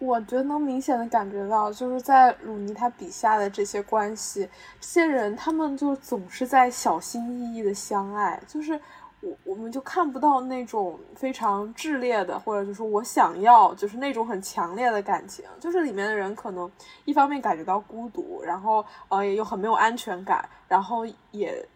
[0.00, 4.48] 我觉得能明显的感觉到，就是在鲁尼他笔下的这些关系，
[4.80, 8.80] 这些人他们就总是在小心翼翼的相爱，就是
[9.20, 16.70] 我我们就看不到那种非常炽烈的，或者就是我想要，就是那种很强烈的感情，就是里面的人可能
[17.04, 21.68] 一方面感觉到孤独，然后呃也又很没有安全感，然后也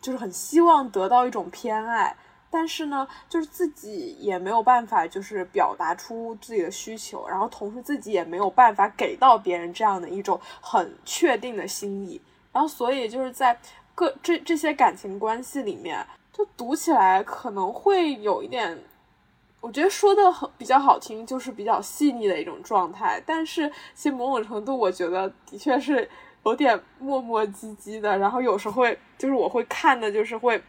[0.00, 2.16] 就是很希望得到一种偏爱。
[2.48, 12.18] 但是呢，就是自己也没有办法，就是表达出自己的需求，然后同时自己也没有办法给到别人这样的一种很确定的心意，
[12.52, 13.58] 然后所以就是在
[13.94, 18.78] 各这这些感情关系里面，就读起来可能会有一点，
[19.60, 26.08] 我觉得说的很比较好听，就是比较细腻的一种状态，但是其实某种程度，我觉得的确是
[26.46, 30.62] 有点磨磨唧唧的，然后有时候会就是我会看的，就是会。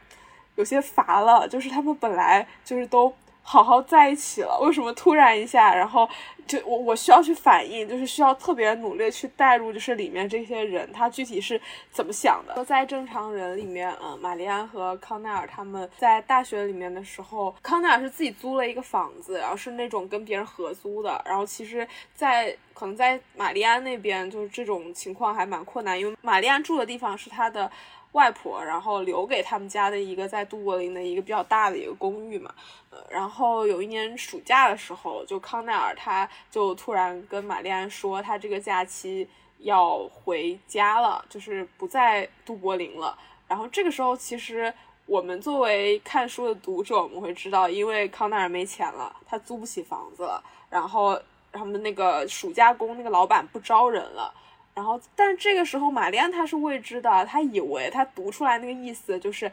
[0.56, 3.14] 有些乏了，就是他们本来就是都
[3.50, 6.08] 好好在一起了，为什么突然一下，然后
[6.46, 12.66] 就我我需要去反应，就是需要特别努力去带入，就是里面这些人他具体是怎么想的。
[12.66, 21.22] 在正常人里面，嗯，玛丽安和康奈尔他们在大学里面的时候，康奈尔是自己租了一个房子，然后是那种跟别人合租的。
[21.26, 27.72] 然后其实，在可能在玛丽安那边，就是这种情况还蛮困难，因为玛丽安住的地方是他的。
[28.18, 32.52] 外婆，然后留给他们家的一个在杜柏林的一个比较大的一个公寓嘛，
[32.90, 43.16] 呃，然后有一年暑假的时候，就康奈尔他就突然跟玛丽安说，他这个假期要回家了，就是不在杜柏林了。
[43.48, 44.74] 然后这个时候，其实
[45.06, 51.18] 我们作为看书的读者，我们会知道，因为康奈尔没钱了，他租不起房子了，然后
[51.52, 54.34] 他们那个暑假工那个老板不招人了。
[54.78, 59.52] 然后，但这个时候，玛丽安她是未知的，她以为她读出来那个意思就是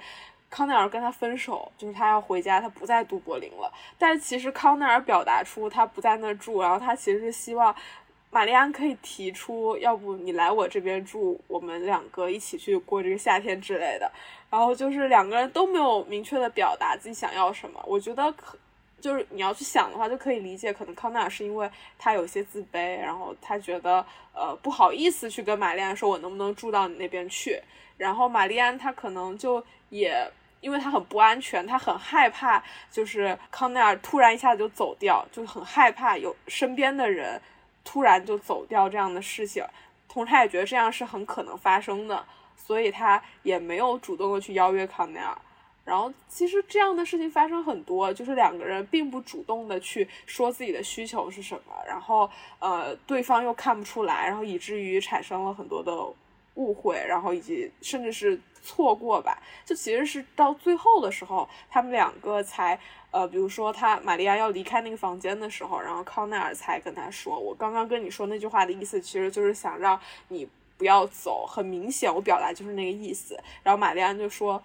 [0.51, 3.73] 康奈尔跟她分手，就是他要回家，他不在都柏林了。
[3.97, 7.75] 但其实康奈尔表达出他不在那住，然后他其实是希望
[8.31, 14.13] 玛丽安可以提出，要不你来我这边住，我们两个一起去过这个夏天之类的。
[14.51, 18.59] 然后就是两个人都没有明确的表达自己想要什么，我觉得可。
[19.05, 27.61] 就是你要去想的话，就可以理解，可能康奈尔是因为他有些自卑，然后他觉得呃不好意思去跟玛丽安说，我能不能住到你那边去？
[27.99, 30.27] 然后玛丽安她可能就也
[30.63, 37.39] 因为她很不安全，她很害怕，就是康奈尔突然一下子就走掉，就很害怕有身边的人
[37.85, 39.63] 突然就走掉这样的事情，
[40.09, 42.25] 同时他也觉得这样是很可能发生的，
[42.57, 45.37] 所以他也没有主动的去邀约康奈尔。
[45.85, 55.93] 然后其实这样的事情发生很多，就是两个人并不主动的去说自己的需求是什么，然后呃对方又看不出来，然后以至于产生了很多的
[56.55, 59.37] 误会，然后以及甚至是错过吧。
[59.67, 74.63] 就其实是到最后的时候，他们两个才呃，比如说他玛利亚要离开那个房间的时候，然后康奈尔才跟他说：“我刚刚跟你说那句话的意思，其实就是想让你不要走，很明显我表达就是那个意思。”然后玛丽安就说。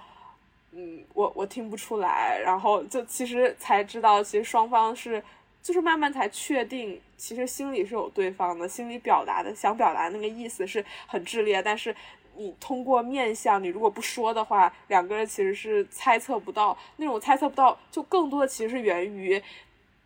[0.72, 5.22] 嗯，我我听不出来，然后就其实才知道，其实双方是
[5.64, 11.96] 就是慢慢才确定，其实心里是有对方的，心里表达的想表达那个意思是很炽烈，但是
[12.36, 19.42] 你通过面相，你如果不说的话，两个人其实是猜测不到，那种猜测不到，就更多的其实是源于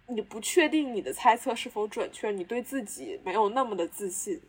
[0.08, 4.40] 你不确定你的猜测是否准确，你对自己没有那么的自信，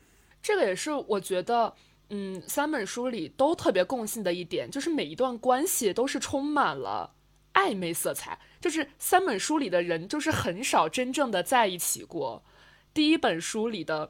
[0.41, 1.75] 这个也是我觉得。
[2.17, 7.13] 嗯，三本书里都特别共性的一点，就是每一段关系都是充满了
[7.55, 8.39] 暧昧色彩。
[8.61, 12.45] 就是三本书里的人，就是很少真正的在一起过。
[12.93, 14.09] 第一本书里的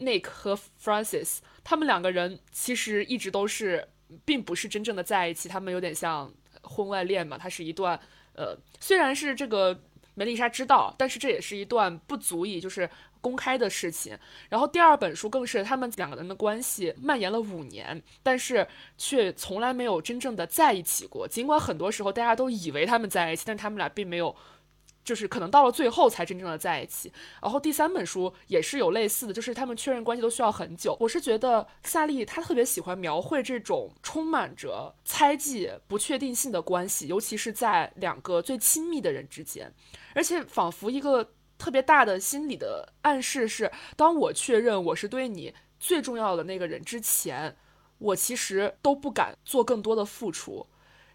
[0.00, 3.88] Nick 和 Francis，他们两个人其实一直都是，
[4.26, 7.38] 并不是真正的在一起，他们有点像婚外恋嘛。
[7.38, 7.98] 它是一段，
[8.34, 9.80] 呃，虽然是这个
[10.12, 12.90] 梅丽莎知道，但是这也是一段不足以就是。
[13.20, 21.28] 公开的事情，然后第二本书更是他们两个人的关系蔓延了五年，但是却从来没有真正的在一起过。
[21.28, 24.34] 尽管很多时候大家都以为他们在一起，但他们俩并没有，
[25.04, 27.12] 就是可能到了最后才真正的在一起。
[27.42, 30.96] 然后第三本书也是有类似的，就是他们确认关系都需要很久。
[30.98, 39.72] 我是觉得夏利他特别喜欢描绘这种充满着猜忌、不确定性的关系，尤其是在两个最亲密的人之间，
[40.14, 41.32] 而且仿佛一个。
[41.60, 47.54] 特别大的心理的暗示是，当我确认我是对你最重要的那个人之前，
[47.98, 50.66] 我其实都不敢做更多的付出。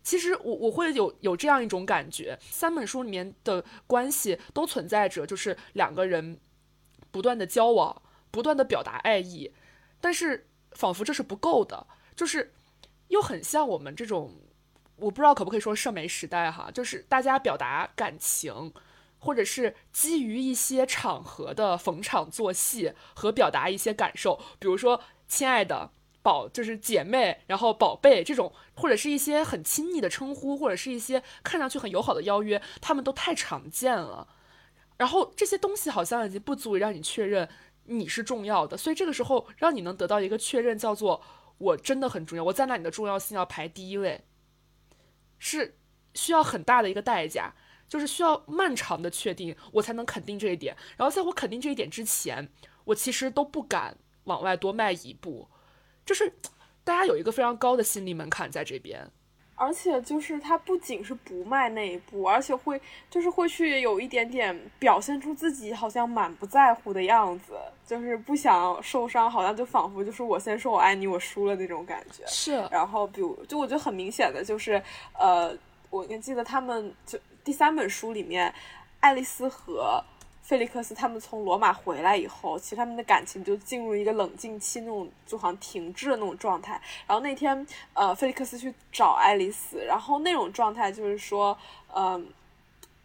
[0.03, 6.39] 其实我我会有有这样一种感觉，三本书里面的关系都存在着，就是两个人
[7.09, 9.51] 不断的交往，不断的表达爱意，
[9.99, 12.53] 但是仿佛这是不够的，就是
[13.07, 14.35] 又很像我们这种，
[14.97, 18.71] 我不知道可不可以说社媒时代哈，就是大家表达感情。
[19.25, 25.89] 或者是基于一些场合的逢场作戏和表达一些感受，比如说“亲爱的
[26.21, 34.27] ”“宝”就是姐妹，然后“宝贝”这种，或者是一些很亲昵的称呼，或者是一些看上去很友好的邀约，他们都太常见了。
[34.97, 37.49] 然后这些东西好像已经不足以让你确认
[37.85, 41.21] 你是重要的，所以这个时候让你能得到一个确认，叫做
[41.57, 44.23] 我真的很重要，我在那你的重要性要排第一位，
[45.39, 45.77] 是
[46.13, 47.55] 需要很大的一个代价。
[47.87, 50.75] 就是需要漫长的确定，我才能肯定这一点。
[50.97, 52.47] 然后在我肯定这一点之前，
[52.83, 55.47] 我其实都不敢往外多迈一步。
[56.05, 56.31] 就是
[56.83, 59.07] 大家有一个非常高的心理门槛在这边，
[59.55, 62.79] 而且就是他不仅是不迈那一步，而且会
[63.09, 67.53] 就是会去有一点点表现出自己好像满不在乎的样子，
[67.87, 72.23] 就是不想受伤，好像就仿佛就是我先说我爱你，我输了那种感觉。
[72.27, 72.53] 是。
[72.69, 74.81] 然后比如就我觉得很明显的就是，
[75.17, 75.57] 呃，
[75.89, 77.19] 我记得他们就。
[77.45, 78.51] 第三本书里面，
[78.99, 80.03] 爱丽丝和
[80.41, 86.81] 菲利克斯他们从罗马回来以后，其实他们的感情就进入一个冷静期，那种就好像停滞的那种状态。
[87.05, 91.55] 然后那天，呃，菲利克斯去找爱丽丝，然后那种状态就是说，
[91.93, 92.27] 嗯，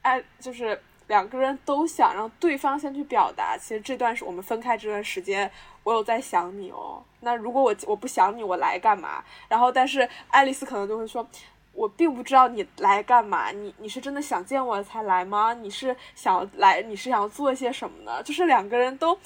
[0.00, 5.50] 爱就是两个人都想让对方先去表达，其实这段是我们分开这段时间，
[5.84, 7.04] 我有在想你哦。
[7.20, 9.22] 那如果我我不想你，我来干嘛？
[9.50, 11.28] 然后但是爱丽丝可能就会说。
[11.72, 15.54] 我并不知道你来干嘛，你你是真的想见我才来吗？
[15.54, 18.22] 你是想来，你是想做些什么呢？
[18.22, 19.18] 就是两个人都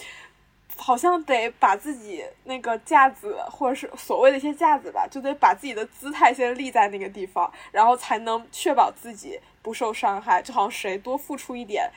[0.76, 10.40] 好像得把自己那个架子，或者是所谓的一些架子吧，就得把自己的姿态先立在那个地方，然后才能确保自己不受伤害。
[10.42, 11.90] 就好像谁多付出一点，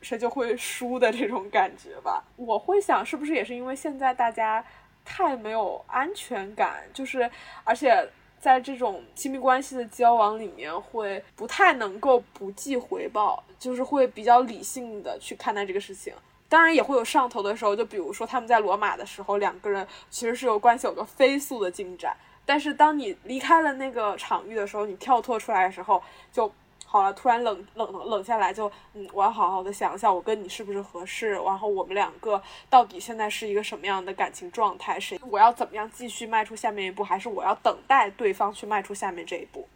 [0.00, 2.24] 谁就会输的这种感觉吧。
[2.36, 4.64] 我会想，是不是也是因为现在大家
[5.04, 7.30] 太没有安全感，就是
[7.62, 8.10] 而且。
[8.40, 16.14] 在这种亲密关系的交往里面，会不太能够不计回报，就是会比较理性的去看待这个事情。
[16.48, 22.16] 当然也会有上头的时候，就比如说他们在罗马的时候，两个人其实是有关系有个飞速的进展。
[22.46, 26.50] 但是当你离开了那个场域的时候，你跳脱出来的时候，就。
[26.90, 34.98] 好了，突然冷冷冷下来，就嗯，我要好好的想想，我跟你是不是合适，然后我们两个到底现在是一个什么样的感情状态？
[34.98, 39.68] 是我要怎么样继续迈出下面一步，还是我要等待对方去迈出下面这一步？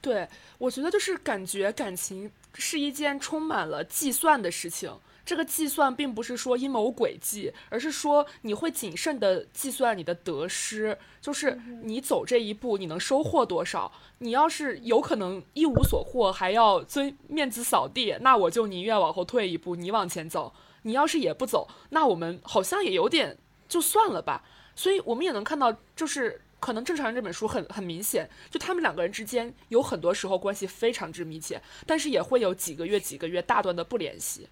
[0.00, 0.26] 对，
[0.56, 4.90] 我觉得就是感觉感情是一件充满了计算的事情。
[5.24, 13.92] 这个计算并不是说阴谋诡计，而是说你会谨慎的计算你的得失，就是你走这一步你能收获多少。
[14.18, 20.52] 你要是有可能一无所获，还要尊面子扫地，那我就宁愿往后退一步，你往前走。
[20.82, 24.44] 你要是也不走，那我们好像也有点就算了吧。
[24.74, 34.48] 所以我们也能看到，就是可能正常人这本书很很明显，就他们两个人之间有很多时候关系非常之密切，但是也会有几个月几个月大段的不联系。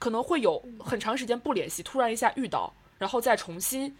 [0.00, 3.94] 可能会有很长时间不联系，突然一下遇到，然后再重新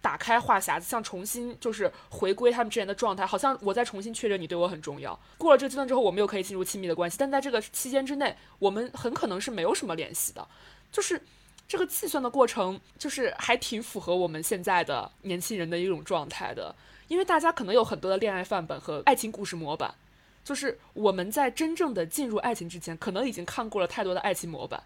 [0.00, 5.16] 打开话匣子，像重新就是回归他们之前的状态，好像我再重新确认你对我很重要。
[5.38, 10.48] 过了这个阶段之后，我们又可以进入亲密的关系，但在这个期间之内，我们很可能是没有什么联系的。
[10.90, 11.20] 就是
[11.68, 16.74] 这个计算的过程，就是还挺符合我们现在的年轻人的一种状态的，
[17.08, 19.94] 因为大家可能有很多的恋爱范本和爱情故事模板，
[20.42, 24.82] 就是我们在真正的进入爱情之前，可能已经看过了太多的爱情模板。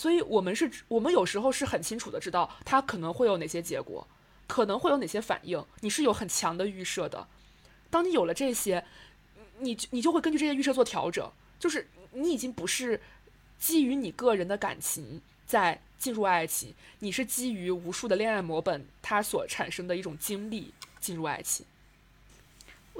[0.00, 4.08] 所以，我们是，我们有时候是很清楚的知道他可能会有哪些结果，
[4.46, 7.28] 可能会有哪些反应，你是有很强的预设的。
[7.90, 8.82] 当你有了这些，
[9.58, 12.98] 你你就会根据这些预设做调整，就是你已经不是
[13.58, 21.66] 基于你个人的感情在进入爱情，你是基于无数的恋爱模本它所产生的一种经历进入爱情。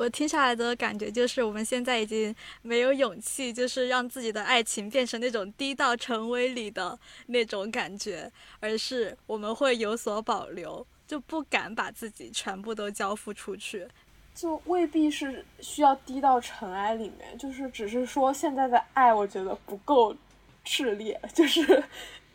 [0.01, 13.86] 我听下来的感觉就是，我们现在已经没有勇气，就是让自己的爱情变成那种低到尘微里的那种感觉，而是我们会有所保留，就不敢把自己全部都交付出去。
[14.34, 20.16] 就未必是需要低到尘埃里面，就是只是说现在的爱，我觉得不够
[20.64, 21.84] 炽烈，就是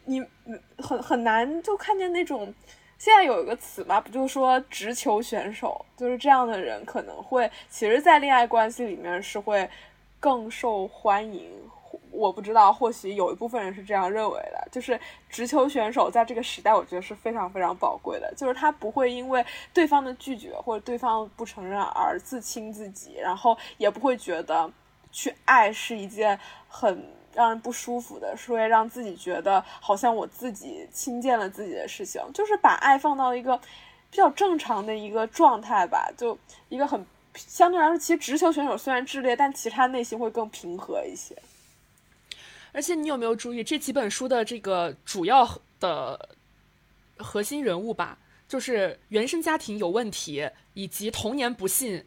[0.03, 0.23] 你
[0.77, 2.53] 很很难就看见那种。
[2.97, 9.69] 现在有一个词嘛，不就说直球选手，就是这样的人可能会，其实，在恋爱关系里面是会
[10.19, 11.51] 更受欢迎。
[12.11, 14.67] 我不知道，或许有一部分人是这样认为的。
[14.71, 18.33] 就是直球选手在这个时代，我觉得是非常非常宝贵的。
[18.35, 24.71] 就是他不会因为对方的拒绝或者对方不承认而自轻自己，然后也不会觉得
[25.11, 27.05] 去爱是一件很。
[27.35, 33.57] 让人不舒服的是会让自己觉得好像我自己轻贱了自己的事情，就是把爱放到一个
[34.09, 36.37] 比较正常的一个状态吧，就
[36.69, 37.05] 一个很
[37.35, 41.35] 相对来说，其实直球选手虽然炽烈，但其他内心会更平和一些。
[42.71, 46.29] 而且你有没有注意这几本书的这个主要的
[47.17, 48.17] 核心人物吧？
[48.47, 52.05] 就是原生家庭有问题以及童年不幸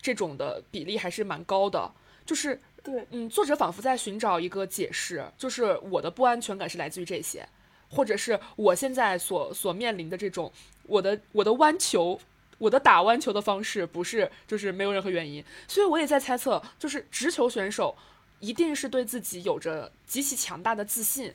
[0.00, 1.92] 这种的比例还是蛮高的。
[2.26, 7.46] 就是对，嗯，作者仿佛在寻找一个解释，就是我的不安全感是来自于这些，
[7.88, 10.52] 或者是我现在所所面临的这种
[10.84, 12.20] 我的我的弯球，
[12.58, 15.44] 我的打弯球的方式不是就是没有任何原因。
[15.68, 17.96] 所以我也在猜测，就是直球选手
[18.40, 21.32] 一定是对自己有着极其强大的自信，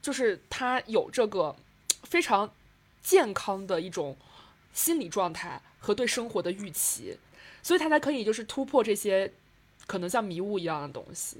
[0.00, 1.56] 就是他有这个
[2.04, 2.50] 非常。
[3.02, 4.16] 健康的一种
[4.72, 7.16] 心理状态和对生活的预期，
[7.62, 9.32] 所以他才可以就是突破这些
[9.86, 11.38] 可能像迷雾一样的东西。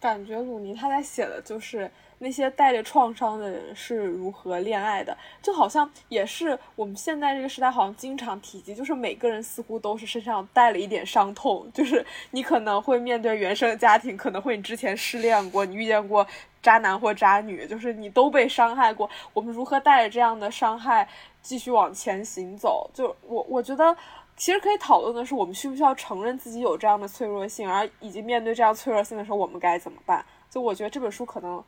[0.00, 16.26] 感觉鲁尼他在写的就是那些带着创伤的人是如何恋爱的，就好像也是我们现在这个时代好像经常提及，就是每个人似乎都是身上带了一点伤痛，就是你可能会面对原生家庭，可能会你之前失恋过，你遇见过。
[16.62, 19.10] 渣男或渣女，就是你都被伤害过。
[19.34, 21.06] 我们如何带着这样的伤害
[21.42, 22.90] 继续往前行走？
[22.94, 23.94] 就我，我觉得
[24.36, 30.24] 其实可以讨论的是，我们需不需要承认自己有这样的脆弱性，而以及面对这样脆弱性的时候，我们该怎么办？
[30.50, 31.62] 就我觉得这本书可能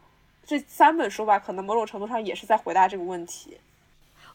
[0.45, 3.57] 这三本书吧，可能某种程度上也是在回答这个问题。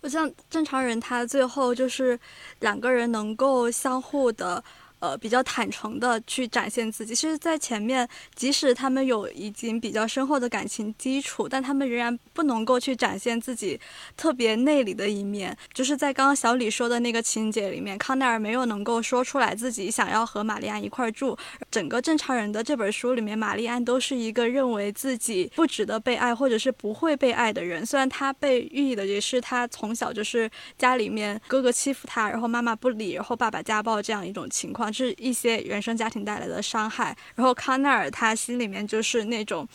[0.01, 2.19] 我像正常人，他最后就是
[2.59, 4.63] 两个人能够相互的。
[5.02, 7.16] 呃，比较坦诚的去展现自己。
[7.16, 13.80] 其实，在前面，即使他们有已经比较深厚的感情基础，但他们仍然不能够去展现自己
[14.16, 15.58] 特别内里的一面。
[15.74, 21.36] 就是在刚刚小李说的那个情节里面，康奈尔没有能够说出来自己想要和玛丽安一块住。
[21.72, 27.84] 整个正常人的这本书里面，玛丽安都是一个认为自己不值得被爱，或者是不会被爱的人。
[27.84, 30.47] 虽然他被寓意的也是他从小就是
[30.78, 34.90] 家里面哥哥欺负他，然后妈妈不理，然后爸爸家暴这样一种情况。
[34.91, 39.67] 是一些原生家庭带来的伤害，然后康奈尔他心里面就是那种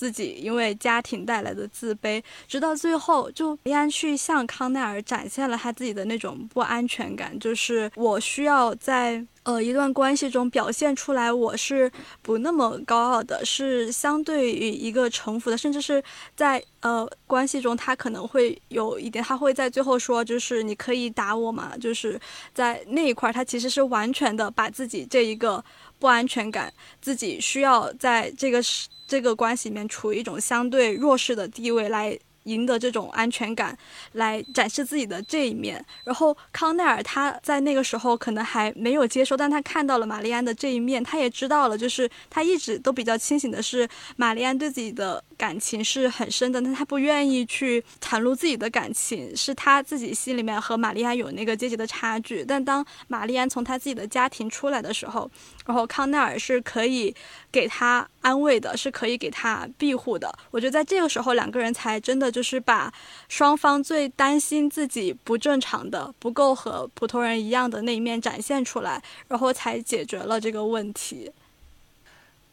[0.00, 9.22] 自己因为家庭带来的自卑，直到最后就莉安去向康奈尔展现了他自己的那种不安全感，就是我需要在。
[9.42, 11.90] 呃，一段关系中表现出来，我是
[12.20, 16.00] 不那么高傲的，是相对于一个臣服的，甚至是
[16.36, 22.20] 在呃关系中，他可能会有一点，他会在最后说，就是你可以打我嘛，就是
[22.52, 25.64] 在那一块，他其实是完全的把自己这一个
[26.00, 28.60] 不安全感，自己需要在这个
[29.06, 32.18] 这个关系里面处于一种相对弱势的地位来。
[32.44, 33.76] 赢得这种安全感，
[34.12, 35.84] 来展示自己的这一面。
[36.04, 43.86] 然后康奈尔他在那个时候可能还没有接受，但他看到了玛丽安的这一面，他也知道了，就是他一直都比较清醒的是，
[44.16, 52.44] 玛丽安对自己的感情是很深的，但他不愿意去袒露自己的感情，是他自己心里面和玛丽安有那个阶级的差距。
[52.44, 55.30] 但当玛丽安从他自己的家庭出来的时候，
[55.64, 57.14] 然后康奈尔是可以
[57.50, 60.30] 给他安慰的，是可以给他庇护的。
[60.50, 62.92] 我觉得在这个时候，两个人才真的就是把
[63.30, 71.32] 双方最担心自己不正常的、不够和普通人一样的那一面展现出来，然后才解决了这个问题。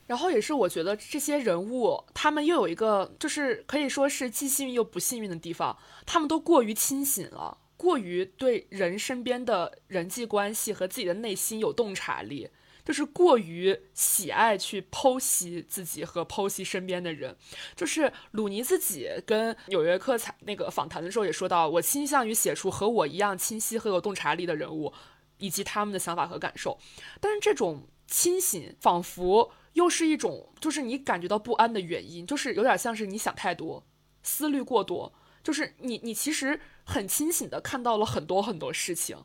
[0.08, 7.60] 然后也是我觉得这些人物，他们又有一个就是可以说是既幸运又不幸运的地方，他们都过于清醒了。
[7.78, 12.50] 过于对人身边的人际关系和自己的内心有洞察力，
[12.84, 17.38] 就是过于喜爱去剖析自己和剖析身边的人。
[17.76, 24.92] 就是鲁尼自己跟《纽约客》采那个访谈的时候也说到，我倾向于写出和我一样清晰和有洞察力的人物，
[25.38, 26.80] 以及他们的想法和感受。
[27.22, 33.86] 但是这种清醒，仿佛又是一种，就是你感觉到不安的原因，就是有点像是你想太多，
[34.24, 35.14] 思虑过多。
[35.44, 39.24] 就是你，你其实很清醒的看到了很多很多事情，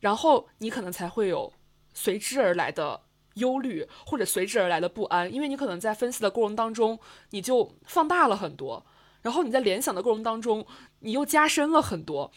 [0.00, 1.52] 然后你可能才会有
[1.94, 3.02] 随之而来的
[3.34, 6.98] 忧虑或者随之而来的不安，因为你可能在分析的过程当中
[7.30, 8.84] 你就放大了很多，
[9.22, 10.66] 然后你在联想的过程当中
[11.00, 12.32] 你又加深了很多，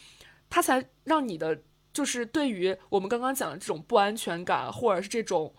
[0.49, 5.55] 它才让你的就是对于我们刚刚讲的这种不安全感，或者是这种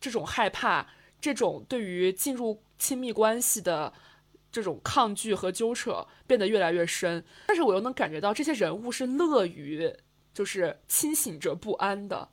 [0.00, 0.86] 这种害怕，
[1.20, 3.92] 这种对于进入亲密关系的。
[4.52, 9.88] 这种抗拒和纠扯变得越来越深，但是我又能感觉到这些人物是乐于，
[10.34, 12.28] 就是清醒着不安的。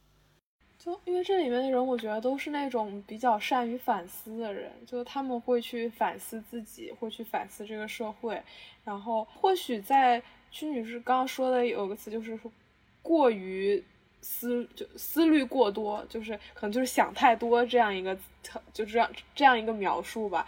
[0.79, 8.41] 就因为这里面的人，我觉得都是那种比较善于反思的人，就他们会去反思自己，会去反思这个社会。
[8.83, 10.19] 然后或许在
[10.49, 12.51] 屈女士刚刚说的有个词，就是说
[13.03, 13.83] 过于
[14.21, 18.17] 思就思虑过多，就是可能就是想太多这样一个，
[18.73, 20.47] 就这样这样一个描述吧。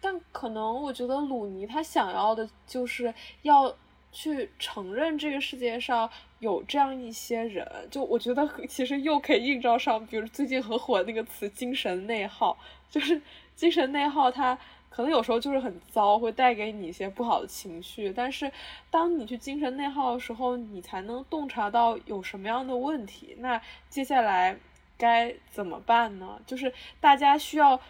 [0.00, 3.12] 但可能我觉得鲁尼他想要的就是
[3.42, 3.76] 要
[4.12, 6.08] 去承认这个世界上
[6.38, 12.58] 有这样一些人，就我觉得其实又可以映照上，比如最近很火的那个词“精神内耗”，
[12.90, 13.20] 就是
[13.54, 14.58] 精神内耗，它
[14.90, 18.12] 可能有时候就是很糟，会带给你一些不好的情绪。
[18.12, 18.50] 但是，
[18.90, 23.36] 当你去精神内耗的时候，你才能洞察到有什么样的问题。
[23.38, 24.58] 那接下来
[24.98, 26.42] 该怎么办呢？
[26.44, 27.80] 就是大家需要，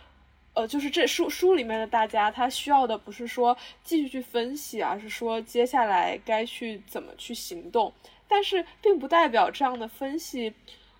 [0.52, 7.92] 呃，就是这书书里面的大家，他需要的不是说继续去分析，而是说接下来该去怎么去行动。
[8.28, 10.54] 但是，并不代表这样的分析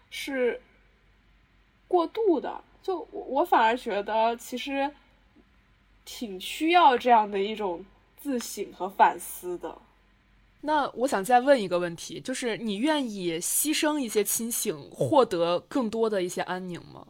[0.09, 0.63] 是
[1.87, 2.65] 过度的。
[2.83, 4.91] 就我，我反而觉得其实。
[6.05, 7.85] 挺需要这样的一种
[8.21, 9.79] 自省和反思的。
[10.63, 17.07] 那我想再问一个问题，就是你愿意牺牲一些清醒，获得更多的一些安宁吗？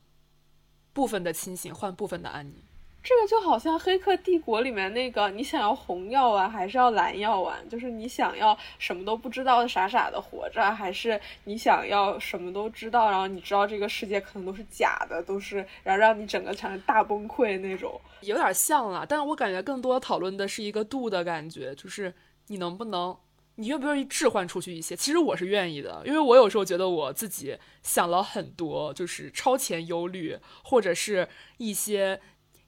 [0.93, 2.55] 部分的清醒换部分的安宁。
[3.03, 7.66] 这个就好像《黑客帝国》里面那个，你想要红药丸还是要蓝药丸？
[7.68, 17.98] 就是你想要什么都不知道的傻傻的活着，还是你想要什么都知道，然后你知道这个世界可能都是假的，都是然后让你整个产生大崩溃那种？
[18.20, 22.12] 有点像了，但我感觉更多讨论的是一个度的感觉，就是
[22.48, 23.16] 你能不能，
[23.55, 24.94] 你愿不愿意置换出去一些？
[24.94, 31.26] 其实我是愿意的，因为我有时候觉得我自己想了很多，就是超前忧虑，或者是
[31.57, 32.20] 一些。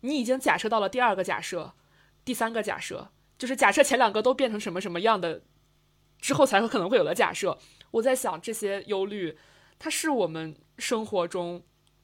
[0.03, 1.73] 你已经假设到了第二个假设，
[2.25, 5.43] 第三个假设，就是假设前两个都变成什么什么样的
[6.21, 7.59] 之后，才会可能会有了假设。
[7.93, 9.37] 我在想这些忧虑，
[9.79, 11.63] 它是我们生活中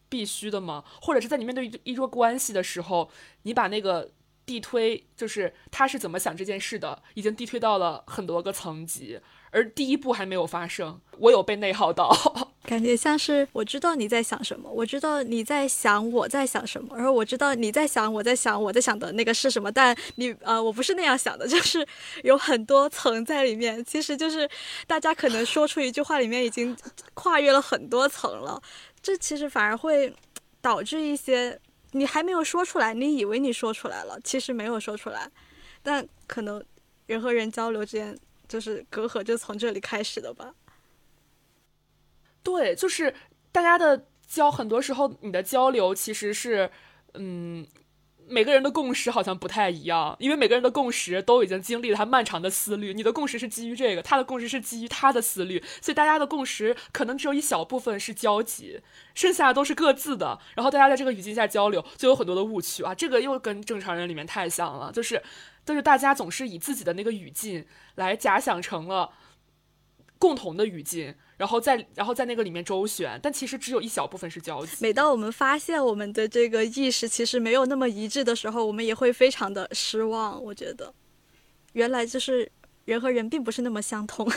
[0.08, 0.84] 必须的吗？
[1.00, 3.10] 或者是在你面对一桌关系的时候，
[3.42, 4.12] 你把那个
[4.44, 9.20] 递推，就是他是怎么想这件事的，已经递推到了很多个层级。
[9.50, 21.86] 而第一步还没有发生，我有被内耗到，感觉像是我知道你在想什么，我知道你在想我在想什么，然后我知道你在想我在想我在想的那个是什么，但你呃我不是那样想的， 就是
[22.24, 24.46] 有很多层在里面，其实就是
[24.86, 26.76] 大家可能说出一句话里面已经
[27.14, 28.60] 跨越了很多层了，
[29.00, 30.12] 这其实反而会
[30.60, 31.58] 导致一些
[31.92, 35.26] 你还没有说出来，你以为你说出来了，其实没有说出来，
[35.82, 36.62] 但可能
[37.06, 38.14] 人和人交流之间。
[38.48, 40.50] 就是隔阂就从这里开始的吧。
[42.48, 43.12] 对，就是
[43.52, 46.70] 大家的交，很多时候你的交流其实是，
[47.12, 47.66] 嗯，
[48.26, 52.94] 每个人的共识好像不太一样，因为每个人的共识都已经经历了他漫长的思虑。
[52.94, 58.80] 你的共识是基于这个，他的共识是基于他的思虑，所以大家的共识可能只有一小部分是交集，
[59.14, 60.38] 剩下都是各自的。
[60.54, 62.94] 然后大家在这个语境下交流，就有很多的误区啊。
[62.94, 65.22] 这个又跟正常人里面太像了，就是。
[65.66, 69.10] 就是大家总是以自己的那个语境来假想成了
[70.18, 74.76] 共同的语境，然后在然后在那个里面周旋，但其实只有一小部分是交集。
[74.80, 80.42] 每当我们发现我们的这个意识其实没有那么一致的时候，我们也会非常的失望。
[80.42, 80.92] 我觉得，
[81.72, 82.50] 原来就是
[82.84, 84.30] 人和人并不是那么相通，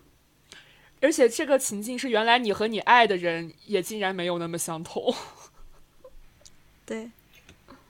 [1.02, 5.14] 而且这个情境是原来你和你爱的人也竟然没有那么相同。
[6.86, 7.10] 对。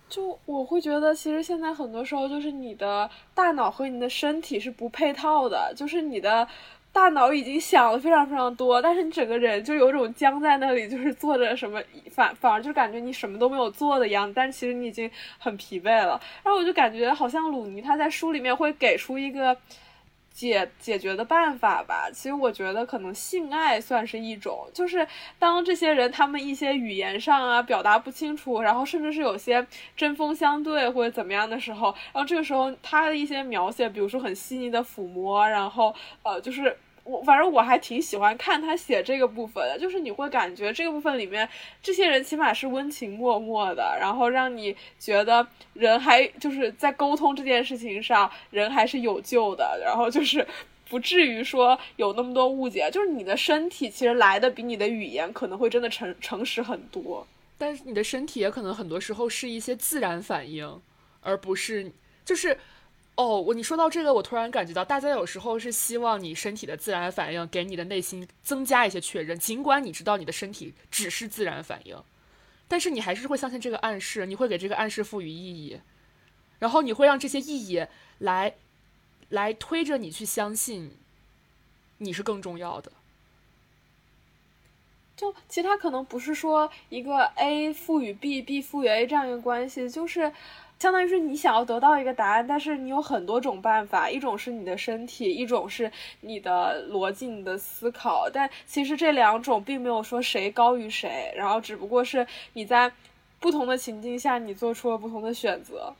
[0.09, 6.47] 就我会觉得，其实现在很多时候就是你的大脑和你的身体是不配套的，就是你的
[6.93, 16.21] 大脑已经想了非常非常多，但是你整个人就有种僵在那里，就是做着什么反反而就感觉你什么都没有做的样子，但其实你已经很疲惫了。
[16.43, 19.57] 然后我就感觉好像鲁尼他在书里面会给出一个。
[20.33, 25.07] 解解决的办法吧，其实我觉得可能性爱算是一种，就是
[25.39, 29.67] 当这些人他们一些语言上啊表达不清楚，然后甚至是有些
[29.97, 36.77] 针锋相对或者怎么样的时候，然后这个时候他的一些描写，比如说很细腻的抚摸，然后呃就是。
[37.05, 41.49] 我反正我还挺喜欢看他写这个部分的，就是你会感觉这个部分里面
[41.83, 50.47] 这些人起码是温情脉脉的，然后让你觉得人还就是在沟通这件事情上人还是有救的，然后就是
[50.89, 57.27] 不至于说有那么多误解，就是你的身体其实来的比你的语言可能会真的诚诚实很多，
[57.59, 60.81] 但是你的身体也可能很多时候是一些自然反应，
[61.21, 61.91] 而不是
[62.25, 62.57] 就是。
[63.15, 72.03] 哦，我你说到这个，我突然感觉到，大家有时候是希望你身体的自然反应给你的内心增加一些确认，尽管你知道你的身体只是自然反应，
[72.67, 75.79] 但是你还是会相信这个暗示，你会给这个暗示赋予意义，
[76.59, 77.87] 然后你会让这些意义
[78.19, 78.55] 来
[79.29, 80.97] 来推着你去相信
[81.99, 82.91] 你是更重要的。
[85.15, 90.33] 就其实它可能不是说一个 A 赋予 B，B 赋予 A 这样一个关系，就是。
[90.83, 95.89] 相当于是你想要得到一个答案，但是你有很多种办法，一种是你的身体，一种是
[96.23, 98.29] 你的逻辑、你的思考。
[98.29, 102.91] 但其实这两种并没有说谁高于谁，然后只不过是你在
[103.39, 105.95] 不同的情境下，你做出了不同的选择。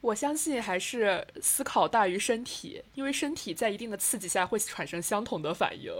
[0.00, 5.92] 我相信还是思考大于身体，因为身体在一定的刺激下会产生相同的反应。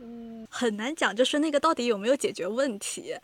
[0.00, 3.14] 嗯，很难讲，就是那个到底有没有解决问题。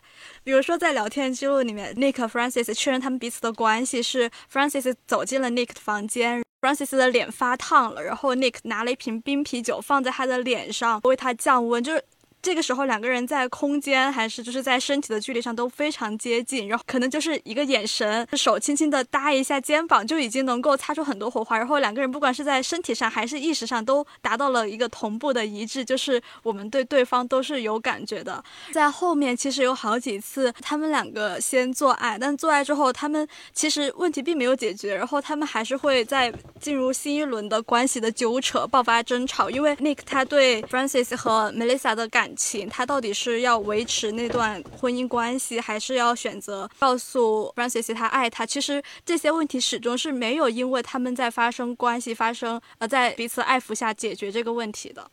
[0.43, 12.03] 比如说在聊天记录里面，Nick 和 Francis 确认他们彼此的关系是 Francis 走进了 Nick 的房间，Francis 的脸发烫了，然后 Nick 拿了一瓶冰啤酒放在他的脸上为他降温，就是。
[12.45, 21.57] 这个时候，两个人在空间还是就是在身体的距离上都非常接近，然后可能就是一个眼神，手轻轻的搭一下肩膀，就已经能够擦出很多火花。
[21.57, 28.43] 然后两个人不管是在身体上还是意识上，都达到了一个同步的一致，就是我们对对方都是有感觉的。
[28.71, 42.34] 在后面其实有好几次，他们两个先做爱，但做爱之后，他们其实问题并没有解决，然后他们还是会在进入新一轮的关系的纠扯，爆发争吵，因为 Nick 他对 Francis 和 Melissa 的感。
[42.35, 48.45] 情，他到底是要维持那段婚姻关系，还是要选择告诉 Francis 他爱他？
[48.45, 55.09] 其实这些问题始终是没有因为他们在发生关系、发生呃在彼此爱抚下解决这个问题的。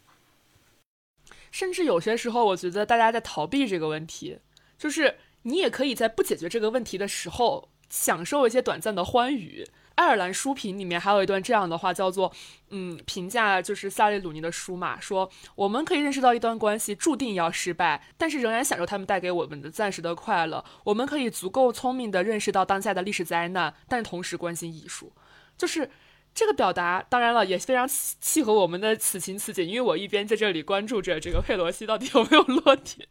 [1.51, 4.39] 甚至有些时候，我觉得大家在逃避这个问题，
[4.79, 9.67] 就是你也可以在不解决这个问题的时候，享受一些短暂的欢愉。
[9.95, 12.33] 爱尔兰书评里面还有一段这样的话，叫做
[12.71, 20.65] “嗯，评价就是萨利鲁尼的书嘛，说我们可以认识到一段关系注定要失败，但是仍然享受他们带给我们的暂时的快乐。
[20.85, 25.13] 我们可以足够聪明的认识到当下的历史灾难，但同时关心艺术。
[25.59, 25.91] 就是
[26.35, 29.67] 这个表达，当然了，也非常契合我们的此情此景。
[29.69, 33.07] 因为我一边在这里关注着这个佩罗西到底有没有落地，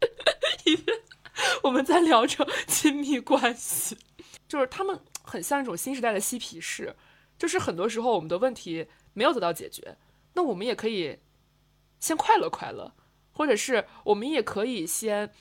[0.64, 0.98] 一边
[1.62, 3.96] 我们在聊着亲密关系，
[4.48, 4.98] 就是他们。
[5.22, 6.94] 很像一种新时代的嬉皮士，
[7.38, 9.96] 就是很多时候我们的问题没有得到解决，
[10.34, 11.18] 那我们也可以
[11.98, 12.92] 先快乐快乐，
[13.32, 15.32] 或者是我们也可以先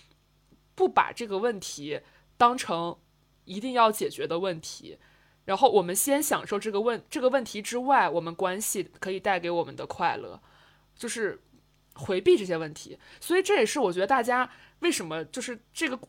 [0.76, 2.02] 不把这个问题
[2.38, 2.98] 当成
[3.46, 4.98] 一定要解决的问题，
[5.46, 10.42] 然后我们先享受这个问这个问题之外，我们关系可以带给我们的快乐，
[10.96, 11.42] 就是
[11.96, 12.98] 回避这些问题。
[13.20, 16.00] 所以这也是我觉得大家为什么就是这个。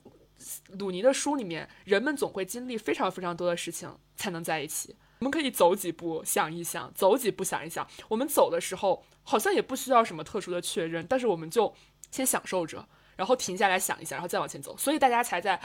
[0.78, 4.97] 鲁尼的书里面，人们总会经历非常非常多的事情才能在一起。
[5.20, 7.86] 我们可以走几步想一想，走几步想一想。
[8.09, 11.72] 我们走的时候好像也不需要什么特殊的确认，但是我们就
[12.11, 12.84] 先享受着，
[13.14, 14.76] 然后停下来想一下，然后再往前走。
[14.76, 15.61] 所以大家才在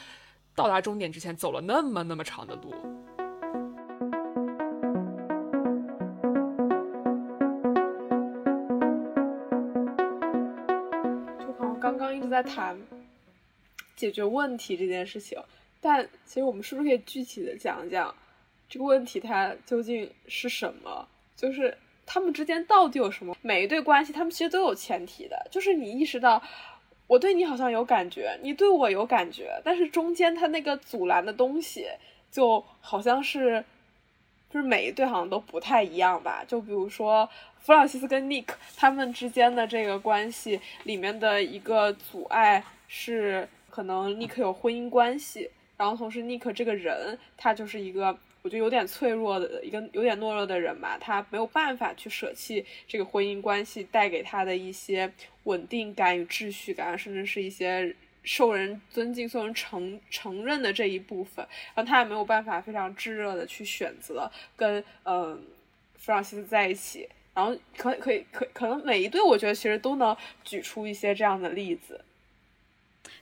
[0.54, 2.72] 到达终点之前走了那么那么长的路。
[11.40, 12.78] 就好像刚刚一直在谈。
[13.98, 15.38] 解决问题这件事情，
[15.82, 18.16] 但其实我们是不是可以具体的讲讲
[18.70, 21.06] 这个问题它究竟是什么？
[21.36, 21.76] 就是
[22.06, 23.36] 他们之间到底有什么？
[23.42, 26.42] 每一对关系，他们其实都有前提的，就是你意识到
[27.08, 31.88] 我对你好像有感觉，你对我有感觉，但是中间它那个阻拦的东西
[32.32, 33.64] 就好像是，
[34.50, 36.46] 就是每一对好像都不太一样吧？
[36.48, 37.28] 就比如说
[37.60, 43.48] 弗朗西斯跟尼克他们之间的这个关系里面的一个阻碍是。
[43.78, 45.48] 可能尼克有婚姻关系，
[45.78, 48.08] 然后同时尼克这个人他就是一个
[48.42, 55.14] 我觉得有点脆弱的一个有点懦弱的人吧，他没有办法去舍弃这个婚姻关系带给他的一些
[55.44, 65.40] 稳定感与秩序感，甚至是一些受人尊敬、受人承承认的这一部分，然后他也没有办法非常炙热的去选择跟嗯
[65.98, 72.02] 弗朗西斯在一起，然后可可以可可能每一对我觉得其实都能举出一些这样的例子。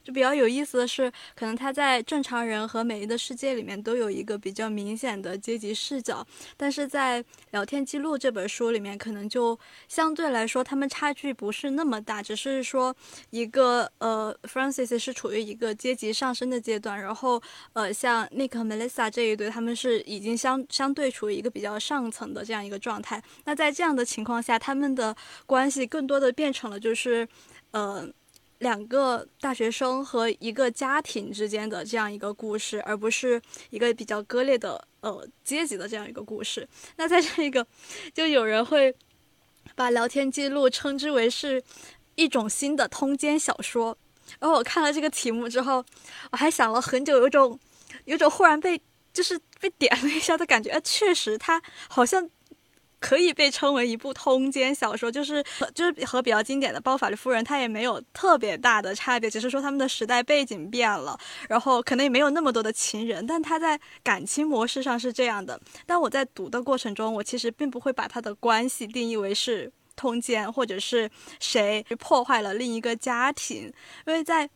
[0.05, 6.25] 就比较有意思的是，可能他在正常人和美丽的世界里面都有一个比较明显的阶级视角，
[6.55, 12.95] 但是在聊天记录这本书里面，可能就相对来说他们差距不是那么大，只是说
[13.31, 17.41] 一个呃，Francis 是处于一个阶级上升的阶段，然后
[17.73, 23.19] 呃，像 Nick 和 Melissa 这一对，他们是已经相相对处于一个比较上层的这样一个状态。
[23.45, 25.15] 那在这样的情况下，他们的
[25.47, 27.27] 关系更多的变成了就是
[27.71, 28.07] 呃。
[28.59, 36.67] 两个大学生和一个家庭之间的这样一个故事，而不是一个比较割裂的呃阶级的这样一个故事。
[36.95, 37.65] 那在这一个，
[38.13, 38.95] 就有人会
[39.75, 41.61] 把聊天记录称之为是
[42.15, 43.97] 一种新的通奸小说。
[44.39, 45.83] 然后我看了这个题目之后，
[46.31, 47.59] 我还想了很久，有种
[48.05, 48.81] 有种忽然被
[49.13, 50.69] 就是被点了一下的感觉。
[50.69, 52.29] 哎，确实，他好像。
[53.05, 61.15] 可以被称为一部通奸小说，就是和就是和比较经典的《包法利夫人》，它也没有特别大的差别，只是说他们的时代背景变了，
[61.47, 65.61] 然后可能也没有那么多的情人，但他在感情模式上是这样的。
[65.85, 71.07] 但我在读的过程中，我其实并不会把他的关系定义为是通奸，或者是
[71.39, 73.71] 谁破坏了另一个家庭，
[74.07, 74.49] 因为在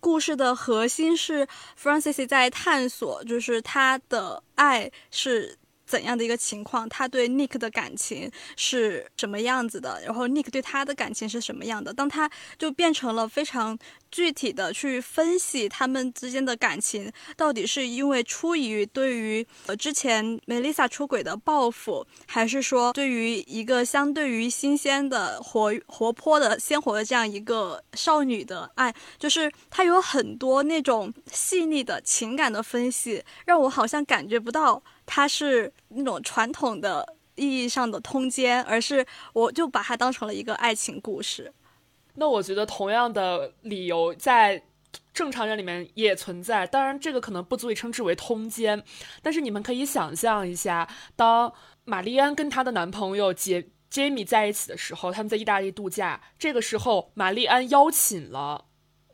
[0.00, 1.46] 故事的核心是
[1.80, 5.56] Francis 在探索，就是他的爱是。
[5.94, 11.94] 怎样的一个情况，他对 Nick 的感情是什么样子的，然后 Nick 对他的感情是什么样的。
[11.94, 12.28] 当他
[12.58, 13.78] 就变成了非常
[14.10, 34.82] 具体的去分析他们之间的感情，到底是因为出于对于呃之前 Melissa 出轨的报复，还是说对于一个相对于新鲜的活活泼的鲜活的这样一个少女的爱，就是他有很多那种细腻的情感的分析，让我好像感觉不到。
[35.06, 41.52] 它是那种传统的意义上的通奸，而是我就把它当成了一个爱情故事。
[42.14, 44.62] 那我觉得同样的理由在
[45.12, 48.80] 正常人里面也存在，当然这个可能不足以称之为通奸，
[49.20, 51.52] 但是你们可以想象一下，当
[51.84, 58.64] 玛丽安跟她的男朋友杰杰米在一起的时候，他们在意大利度假，这个时候玛丽安邀请了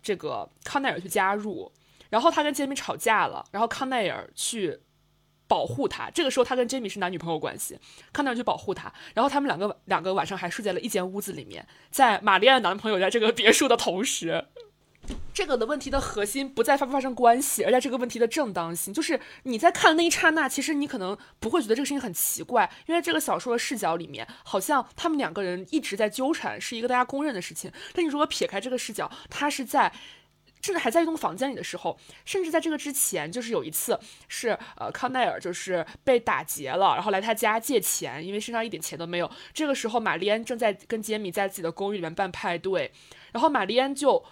[0.03, 1.72] 这个康奈尔去加入，
[2.11, 4.78] 然后他跟杰米吵架了，然后康奈尔去。
[5.51, 7.76] 保护他，这个时候他跟 Jamie 是男女朋友关系，
[8.12, 14.46] 康奈尔去保护他，然后他们两个两个晚上还睡在了一间屋子里面，在玛丽安男朋友在这个别墅的同时，
[15.34, 29.92] 这个的问题的核心不在发不发生关系，而在这个问题的正当性，就是你在看那一刹那，其实你可能不会觉得这个事情很奇怪，因为这个小说的视角里面，好像他们两个人一直在纠缠，是一个大家公认的事情，但你如果撇开这个视角，他是在。
[30.62, 33.98] 甚至还在一栋房间里的时候，甚至在这个之前，就是有一次
[34.28, 39.30] 是呃康奈尔就是被打劫了，然后来他家借钱，因为身上一点钱都没有。
[39.54, 42.92] 这个时候，玛丽安正在跟杰米在自己的公寓里面办派对，
[43.32, 44.22] 然后玛丽安就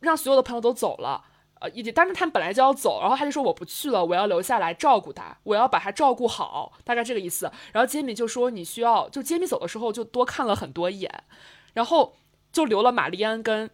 [0.00, 1.24] 让所有的朋友都走了，
[1.60, 7.50] 呃，也当然他们本来就要走，然后他就说我不去了，我要留下来照顾他，我要把他照顾好，大概这个意思。
[7.72, 11.24] 然后杰米就说你需要，就杰米走的时候就多看了很多眼，
[11.74, 12.14] 然后
[12.52, 13.68] 就留了玛丽安跟。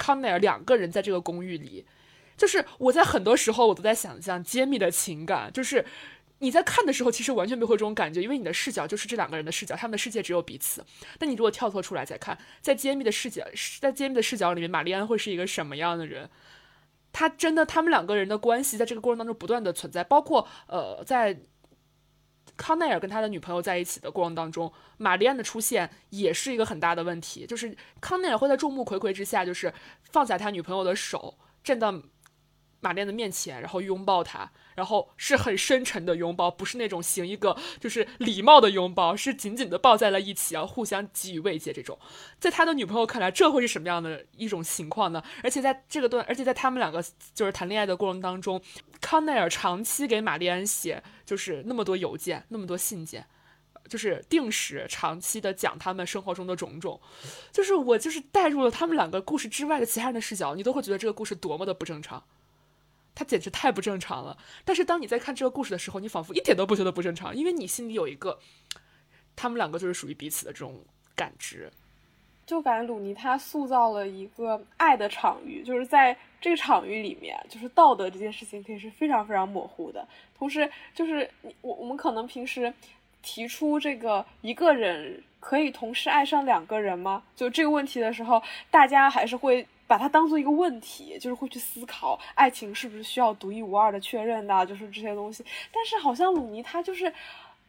[0.00, 1.84] 康奈尔两个人在这个公寓里，
[2.34, 5.84] 就是我在很多时候我都在想象揭秘的情感，就是
[6.38, 10.82] 你在看的时候其实完全没有这种感觉，因为你的视角就是这两个人的视角，他们的世界只有彼此。
[11.18, 13.44] 但你如果跳脱出来再看，在揭秘的视角，
[13.78, 16.30] 在揭秘的视角里面，玛丽安会是一个什么样的人？
[17.12, 21.40] 他真的，他们两个人的关系在这个过程当中不断的存在，包括呃在。
[22.56, 27.46] 康奈尔跟他的女朋友在一起的过程当中，玛丽安的出现也是一个很大的问题。
[27.46, 29.72] 就是康奈尔会在众目睽睽之下，就是
[30.10, 31.92] 放下他女朋友的手，站到
[32.80, 41.72] 玛丽安的面前，然后拥抱他，然后是很深沉的拥抱，不是那种行一个就是礼貌的拥抱，是紧紧的抱在了一起，啊互相给予慰藉。
[41.72, 41.98] 这种，
[42.38, 45.22] 在他的女朋友看来，这会是什么样的一种情况呢？
[45.42, 47.04] 而且在这个段，而且在他们两个
[47.34, 48.60] 就是谈恋爱的过程当中。
[49.00, 53.24] 康奈尔长期给玛丽安写，就是那么多邮件，那么多信件，
[53.88, 57.00] 就是定时、长期的讲他们生活中的种种，
[57.50, 62.22] 就是我就是带入了他们两个故事之外的其他人的视角，你都会觉得这个故事多么的不正常，
[63.20, 64.34] 他简直太不正常了。
[64.64, 68.38] 但是当你在看这个故事的时候，你仿佛一点都不觉得不正常，因为你心里有一个，
[69.36, 70.82] 他们两个就是属于彼此的这种
[71.14, 71.70] 感知。
[72.46, 80.08] 就感觉鲁尼他塑造了一个爱的场域，就是在这个场域里面，就是道德这件事情可以是非常非常模糊的。
[80.38, 82.72] 同时，就是我我们可能平时
[83.20, 87.22] 提出这个一个人可以同时爱上两个人吗？
[87.36, 95.44] 就这个问题的时候，大家还是会把它当做一个问题，就是会去思考爱情是不是需要独一无二的确认的，就是这些东西。
[95.72, 97.12] 但是好像鲁尼他就是。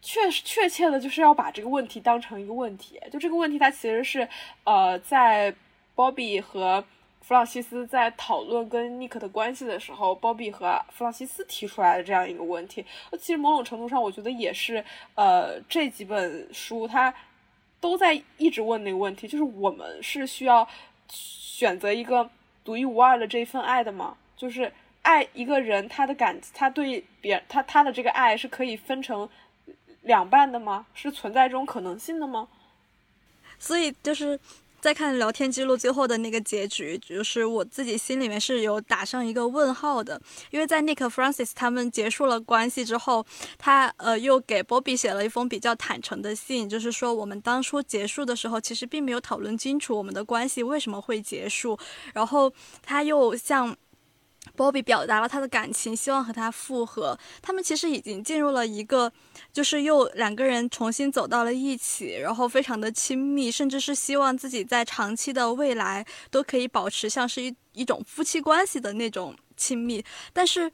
[0.04, 4.28] 确确切的就是要把这个问题当成一个问题，就这个问题，它其实是，
[4.64, 5.54] 呃，在
[5.96, 6.84] Bobby 和
[7.22, 12.84] 弗朗西斯在讨论跟尼克的关系的时候，Bobby 和弗朗西斯提出来的这样一个问题。
[13.12, 17.14] 那其实某种程度上，我觉得也是，呃，这几本书它
[17.80, 20.68] 都在一直问那个问题，就是我们是需要
[21.62, 22.28] 选择一个
[22.64, 24.18] 独一无二的这一份爱的吗？
[24.36, 29.30] 就是爱一个人，他的感，他对别他他的这个爱是可以分成。
[30.02, 30.88] 两半的吗？
[30.96, 32.48] 是存在这种可能性的吗？
[33.60, 34.40] 所以就是
[34.82, 40.20] 再看聊天记录最后的那个结局，就是我自己心里面是有打上一个问号的。
[40.50, 43.26] 因为在 Nick Francis 他们结束了关系之后，
[43.60, 51.78] 他呃又给 Bobby 写了一封比较坦诚的信，就是说我们当初结束的时候，其实并没有讨论清楚我们的关系为什么会结束。
[52.14, 52.52] 然后
[52.82, 53.76] 他又向
[54.58, 57.18] Bobby 表达了他的感情，希望和他复合。
[57.42, 59.12] 他们其实已经进入了一个，
[59.54, 70.04] 就是又两个人重新走到了一起，然后非常的亲密，甚至是希望自己在长期的未来都可以保持像是一一种夫妻关系的那种亲密。
[70.34, 70.72] 但是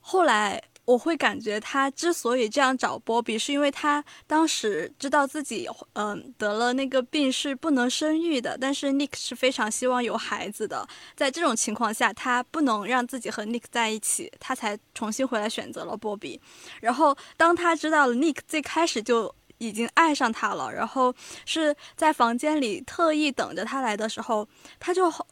[0.00, 0.62] 后来。
[0.90, 10.84] 我会感觉他之所以这样找波比，是因为他当时知道自己嗯得了那个病是不能生育的，但是 Nick 是非常希望有孩子的。
[11.14, 16.40] 在这种情况下，他不能让自己和 Nick 在一起，他才重新回来选择了波比。
[16.80, 21.14] 然后当他知道了 Nick 最开始就已经爱上他了，然后
[21.46, 24.48] 是在房间里特意等着他来的时候，
[24.80, 25.24] 他就好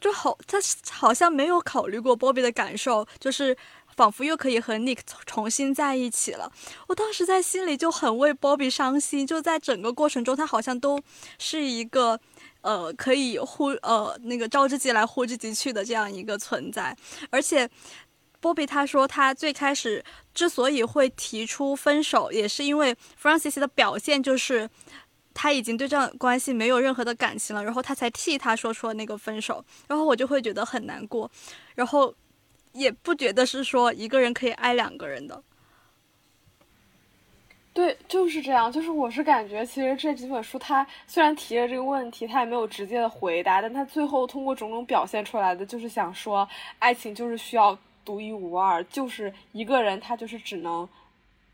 [0.00, 0.56] 就好，他
[0.90, 3.54] 好像没有考虑过波比的感受，就是。
[3.98, 6.52] 仿佛又可以和 Nick 重新在一起了，
[6.86, 9.26] 我当时在心里就很为 Bobby 伤心。
[9.26, 11.02] 就在整个过程中，他好像都
[11.36, 12.20] 是一个，
[12.60, 16.96] 呃，可以呼呃那个招之即来呼之即去的这样一个存在。
[17.30, 17.68] 而且
[18.40, 24.70] ，Bobby 他说他最开始之所以会提出分手，也是因为 Francis 的表现就是
[25.34, 29.64] 他已经对这段关系没有任何的感情了，然后他才替他说出了那个分手。
[29.88, 31.28] 然后我就会觉得很难过，
[31.74, 32.14] 然后。
[32.78, 35.42] 也不觉得是说一个人可以爱两个人的，
[37.74, 38.70] 对，就是这样。
[38.70, 46.48] 就是我是感觉，其实这几本书，他虽然提了这个问题，他也没有直接的回答，但他最后通过种种表现出来的，就是想说，
[46.78, 50.88] 爱情就是需要独一无二，就是一个人他就是只能。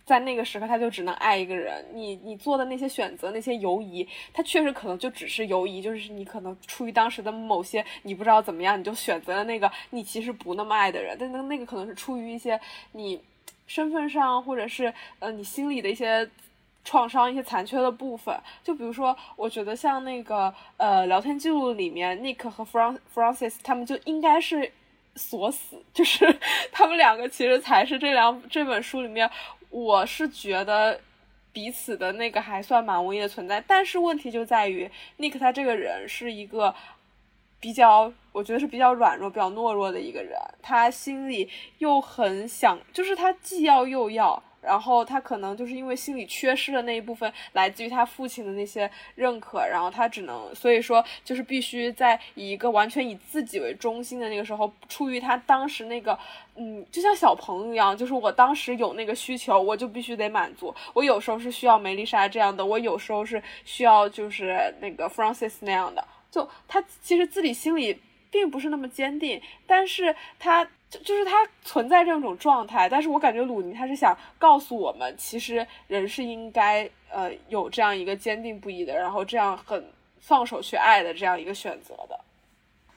[0.04, 1.82] 在那个时刻，他就只能爱一个人。
[1.94, 11.16] 你你做的那些选择，那些犹疑，他确实可能就只是犹疑，就是你可能出于当时的某些你不知道怎么样，你就选择了那个你其实不那么爱的人。
[11.18, 12.60] 但那那个可能是出于一些
[12.92, 13.18] 你
[13.66, 16.28] 身份上，或者是呃你心里的一些
[16.84, 18.38] 创伤、一些残缺的部分。
[18.62, 22.62] 就比如说，我觉得像那个呃聊天记录里面，Nick 和
[23.14, 24.70] Francis 他们就应该是
[25.16, 26.26] 锁死，就是
[26.70, 29.30] 他们两个其实才是这两这本书里面。
[29.74, 31.00] 我是觉得
[31.52, 36.72] 彼此的那个还算蛮文艺的存在，但是问题就在于 Nick 他这个人是一个
[37.58, 44.40] 比较，我觉得是比较软弱、比较懦弱的一个人，他心里又很想，就是他既要又要。
[44.64, 56.18] 然后他可能就是因为心里缺失的那一部分，来自于他父亲的那些认可，然后他只能，所以说就是必须在以一个完全以自己为中心的那个时候，出于他当时那个，
[56.56, 60.74] 嗯，就像小朋友一样，就是我当时有那个需求，我就必须得满足。
[60.94, 66.02] 我有时候是需要梅丽莎这样的，我有时候是需要就是那个 Francis 那样的。
[66.30, 68.00] 就他其实自己心里
[68.30, 70.66] 并不是那么坚定，但是他。
[71.00, 79.84] 就是他存在这种状态，但是我感觉鲁尼他是想告诉我们，其实人是应该呃有这样一个坚定不移的，然后这样很
[80.20, 82.20] 放手去爱的这样一个选择的。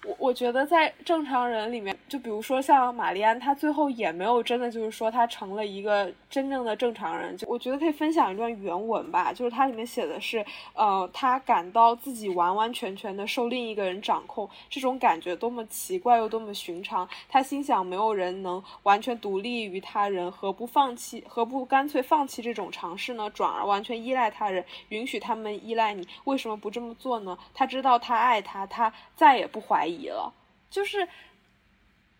[0.06, 7.36] 我我觉得在正常人里面，就比如说像玛丽安，她最后也没有真的就是说她成了一个真正的正常人。
[7.36, 17.08] 就我觉得可以分享一段原文吧，就是它里面写的是，呃，她感到自己完完全全的受另一个人掌控，这种感觉多么奇怪又多么寻常。
[17.28, 21.22] 她心想，没有人能完全独立于他人，何不放弃？
[21.28, 23.30] 何不干脆放弃这种尝试呢？
[23.32, 26.08] 转而完全依赖他人，允许他们依赖你？
[26.24, 27.38] 为什么不这么做呢？
[27.54, 29.97] 他知道他爱他，他再也不怀疑。
[30.06, 30.32] 了，
[30.70, 31.08] 就是，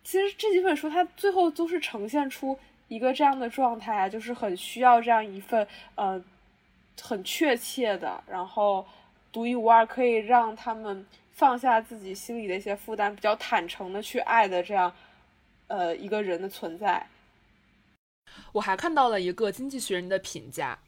[0.02, 2.58] 其实这几本书它最后都是呈现出
[2.88, 5.64] 一个这样的状态啊，就是很需要这样一份
[5.94, 6.20] 呃
[7.00, 8.84] 很确切的，然后
[9.30, 14.92] 独一无二，可以让他们放下自己心里的一些负担，比较坦诚的去爱的这样
[15.68, 17.06] 呃一个人的存在。
[18.52, 20.78] 我还看到了一个《经济学人》的评价，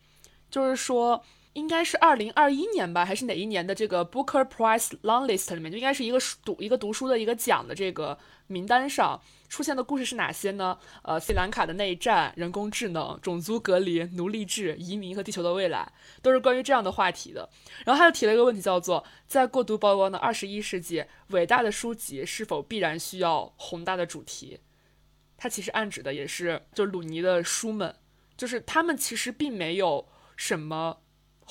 [0.51, 1.22] 就是说。
[1.55, 10.79] 应该是二零二一年吧，还是哪一年的这个 Booker Prize Long List 里面，就应该是一个读一个读书的一个奖的这个名单上出现的故事是哪些呢？
[11.03, 15.93] 呃，斯里兰卡的内战、人工智能、种族隔离、奴隶制、移民和地球的未来，
[16.23, 17.51] 都是关于这样的话题的。
[17.85, 24.61] 然后他又提了一个问题，叫做在过度曝光的二十一世纪，伟大的书籍是否必然需要宏大的主题？
[25.37, 27.97] 他其实暗指的也是，就鲁尼的书们，
[28.37, 30.99] 就是他们其实并没有什么。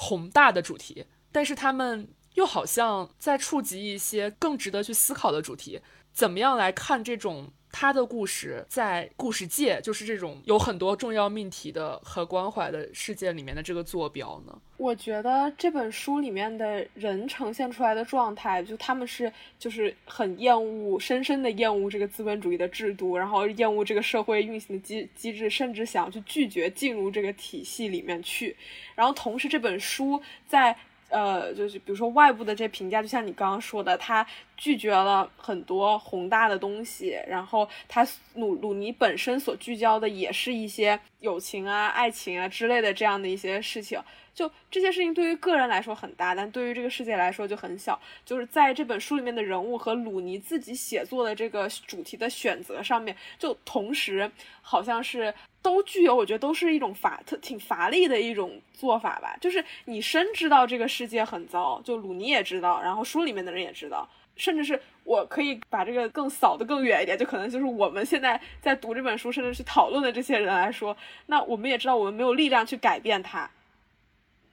[0.02, 5.82] 宏大的主题，但是他们又好像在触及一些更值得去思考的主题。
[6.14, 7.52] 怎么样来看这种？
[7.72, 14.58] 他的故事在故事界，就是这种有很多重要命题的和关怀的世界里面的这个坐标呢？
[14.78, 28.56] 我觉得这本书里面的人呈现出来的状态，就他们是就是很厌恶，深深的厌恶这个资本主义的制度，然后厌恶这个社会运行的机机制，甚至想去拒绝进入这个体系里面去。
[28.96, 30.76] 然后同时这本书在。
[31.10, 44.00] 呃，就是比如说外部的这评价，就像你刚刚说的，他拒绝了很多宏大的东西，然后他鲁鲁尼本身所聚焦的也是一些友情啊、爱情啊之类的这样的一些事情。
[44.32, 48.00] 就这些事情对于个人来说很大，但对于这个世界来说就很小。
[48.24, 54.32] 就是在这本书里面的人物和鲁尼自己写作的这个主题的选择上面，就同时
[54.62, 59.36] 好像是都具有，我觉得都是一种乏特挺乏力的一种做法吧。
[59.42, 70.96] 就是你深知道这个世界很糟，就鲁尼也知道，然后书里面的人也知道，甚至是我可以把这个更扫得更远一点，就可能就是我们现在在读这本书，甚至去讨论的这些人来说，
[71.26, 73.50] 那我们也知道我们没有力量去改变它。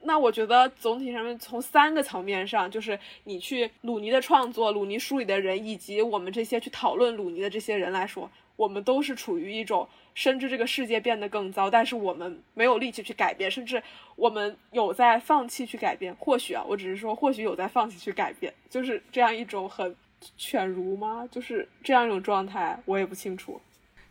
[0.02, 13.82] 那我觉得总体上面从三个层面上，就是你去鲁尼的创作、鲁尼书里的人，以及我们这些去讨论鲁尼的这些人来说，我们都是处于一种深知这个世界变得更糟，但是我们没有力气去改变，甚至
[14.16, 16.14] 我们有在放弃去改变。
[16.16, 19.94] 或许啊，我只是说，或许有在放弃去改变，就是这样一种很
[20.36, 21.28] 犬儒吗？
[21.30, 23.60] 就是这样一种状态，我也不清楚。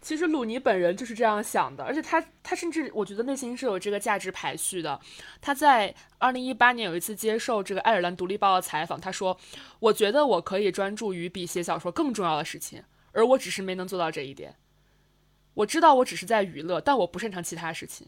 [0.02, 5.00] 其实鲁尼本人就是这样想的，而且他他甚至我觉得内心是有这个价值排序的。
[5.42, 9.36] 他在二零一八年有一次接受这个爱尔兰独立报的采访，他说
[9.82, 12.84] ：“我觉得我可以专注于比写小说更重要的事情，
[13.16, 14.58] 而我只是没能做到这一点。
[15.56, 18.08] 我知道我只是在娱乐，但我不擅长其他事情。”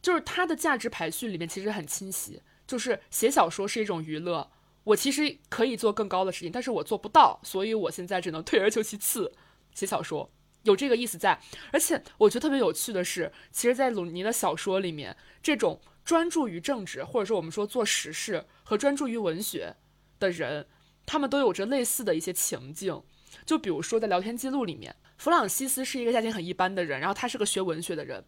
[0.00, 4.50] 就是他的价值排序里面其实很清晰，就是写小说是一种娱乐，
[4.84, 9.32] 我其实可以做更高的事情，但是我做不到，所以我现在只能退而求其次
[9.74, 10.30] 写小说。
[10.64, 11.40] 有这个意思在，
[11.72, 19.74] 而且我觉得特别有趣的是，其实，在鲁尼的小说里面，这种专注于政治，或者说我们说做实事和专注于文学
[20.18, 20.66] 的人，
[21.06, 23.02] 他们都有着类似的一些情境。
[23.44, 28.22] 就比如说，在聊天记录里面，弗朗西斯是一个家境很一般的人，然后他是个学文学的人；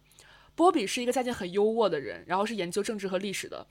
[0.55, 3.65] 波比是一个家境很优渥的人，然后是研究政治和历史的。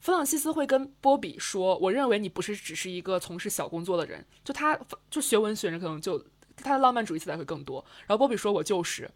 [0.00, 4.78] 弗朗西斯会跟波比说：“我认为你不是只是一个从事小工作的人。”就他
[5.10, 6.24] 就学文学人可能就。
[6.56, 7.84] 他的浪漫主义色彩会更多。
[8.06, 9.10] 然后波比说：“我就是，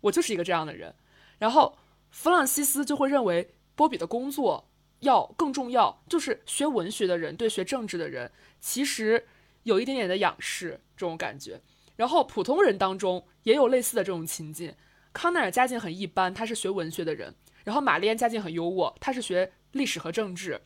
[0.00, 0.92] 我就是一个这样的人。”
[1.38, 1.78] 然后
[2.10, 4.68] 弗朗西斯就会认为波比的工作
[4.98, 9.24] 要更重要，就是学文学的人对学政治的人其实
[9.64, 11.60] 有一点点的仰视这种感觉。
[11.96, 14.74] 然后普通人当中也有类似的这种情境。
[15.12, 17.30] 康奈尔家境很一般，他是学文学的人；
[17.64, 20.60] 然后玛丽安家境很优渥，他是学历史和政治。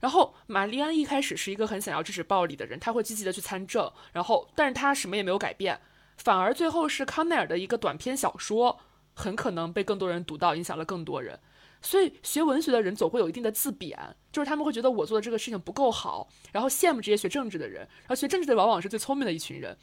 [0.00, 5.78] 然后玛丽安一开始是一个很想要制止暴力的人，他会积极的去参政，然后但是他什么也没有改变，
[6.16, 8.80] 反而最后是康奈尔的一个短篇小说
[9.14, 11.38] 很可能被更多人读到，影响了更多人。
[11.84, 13.98] 所以学文学的人总会有一定的自贬，
[14.32, 19.76] 就是他们会觉得我做的这个事情不够好，然后羡慕这些学政治的人，然后学政治的往往是最聪明的一群人，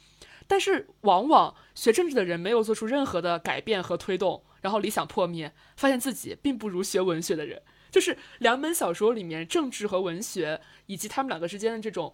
[0.48, 7.62] 但是往往学政治的人没有做出任何的改变和推动，然后理想破灭，发现自己并不如学文学的人。
[7.92, 12.12] 就是两本小说里面政治和文学，以及他们两个之间的这种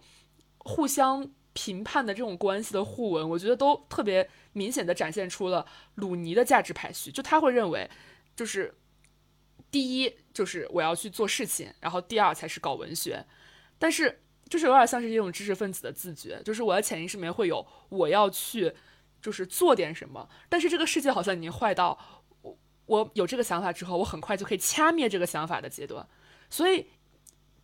[0.59, 5.65] 互相评判的这种关系的互文，我觉得都特别明显的展现出了
[5.95, 7.11] 鲁尼的价值排序。
[7.11, 7.89] 就他会认为，
[8.35, 8.75] 就是
[9.71, 13.25] 第一就是我要去做事情，然后第二才是搞文学。
[13.77, 18.73] 但是就是有点像是一种知识分子的自觉，就是我的潜意识里面会有我要去
[19.21, 21.97] 就是做点什么，但是这个世界好像已经坏到。
[22.41, 26.07] 我我有这个想法之后，我很快就可以掐灭这个想法的阶段。
[26.49, 26.87] 所以，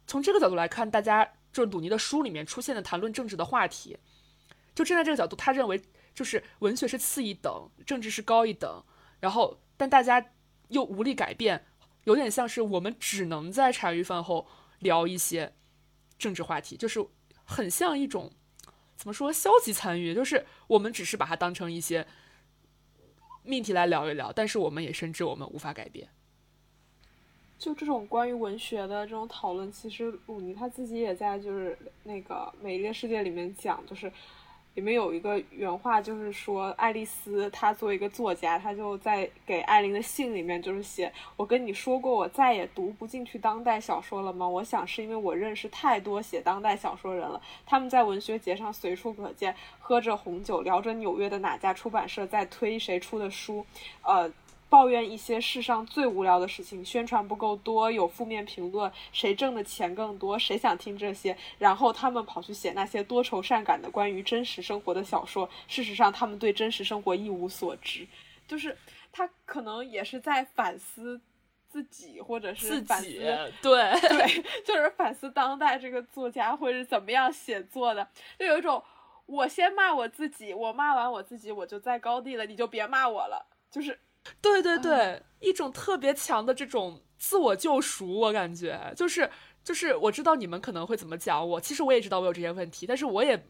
[0.06, 3.98] 从这个角度来看，大家就是鲁尼的书里面出现的谈论政治的话题，
[4.76, 5.82] 就站在这个角度，他认为
[6.14, 8.84] 就是文学是次一等，政治是高一等。
[9.20, 10.24] 然后，但大家
[10.68, 11.66] 又无力改变，
[12.06, 14.48] 有点像是我们只能在茶余饭后
[14.80, 15.54] 聊一些
[16.18, 17.06] 政治话题，就是
[17.44, 18.32] 很像一种
[18.96, 22.08] 怎么说消极参与，就是我们只是把它当成一些。
[23.48, 26.10] 命题来聊一聊，但是我们也深知我们无法改变。
[27.60, 34.12] 就这种关于文学的这种讨论，其实鲁尼他自己也在就是那个《美丽的世界》里面讲，就是。
[34.76, 44.48] 里面有一个原话，就是说爱丽丝她作为一个作家，她就在给艾琳的信里面就是写：我跟你说过，我再也读不进去当代小说了吗？
[44.48, 53.66] 我想是因为我认识太多写当代小说人了，他们在文学节上随处可见，喝着红酒，聊着纽约的哪家出版社在推谁出的书，
[54.04, 54.32] 呃。
[54.68, 60.38] 抱怨一些世上最无聊的事情，宣传不够多，有负面评论，谁挣的钱更多？
[60.38, 61.38] 谁想听这些？
[61.58, 65.50] 然后他们跑去写那些多愁善感的关于真实生活的小说。
[65.68, 68.06] 事实上，他们对真实生活一无所知。
[68.48, 68.76] 就是
[69.12, 71.22] 他可能也是在反思
[71.70, 73.10] 自己，或者是反思
[73.62, 78.06] 对对，就是反思当代这个作家会是怎么样写作的。
[78.38, 78.84] 就有一种，
[79.28, 83.46] 我先骂我自己，我骂完我自己，我就在高地了，你就别骂我了。
[83.72, 83.98] 就是。
[84.42, 89.30] 对对对，一种特别强的这种自我救赎，我感觉就是
[89.64, 93.48] 就是，我知道你们可能会怎么讲我，其实我也知道我有这些问题，但是我也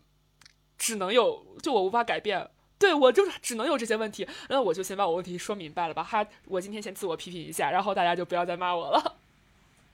[0.78, 9.16] 只能有，就我无法改变，对我就只能有这些问题，那我就先把我问题说明白了吧，哈，我今天先自我批评一下，然后大家就不要再骂我了。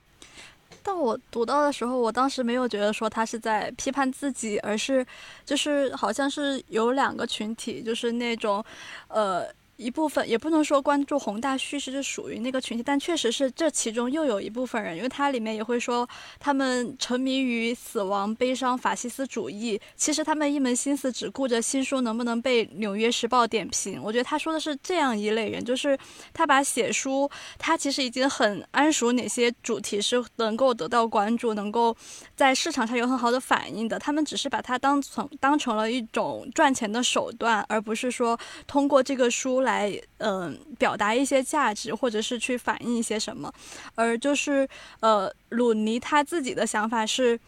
[0.84, 5.06] 但我读到的时候，我当时没有觉得说他是在批判自己，而是
[5.46, 8.64] 就是好像是有两个群体，就是那种
[9.08, 9.48] 呃。
[9.82, 16.08] 一部分，也不能说关注宏大叙事是属于那个群体，但确实是这其中又有一部分人，因为它里面也会说
[16.40, 24.00] 他们沉迷于死亡、悲伤、法西斯主义，其实他们一门心思只顾着新书能不能被《纽约时报》点评。
[24.04, 25.98] 我觉得他说的是这样一类人，就是
[26.32, 31.96] 他把写书，他其实已经很谙熟哪些主题是能够得到关注，能够
[32.36, 38.38] 在市场上有很好的反应的，他们只是把它当成当成了一种赚钱的手段，而不是说
[38.68, 43.52] 通过这个书来，来嗯，表达一些价值，或者是去反映一些什么。
[43.96, 44.68] 而就是，
[45.00, 47.40] 呃，鲁尼他自己的想法是，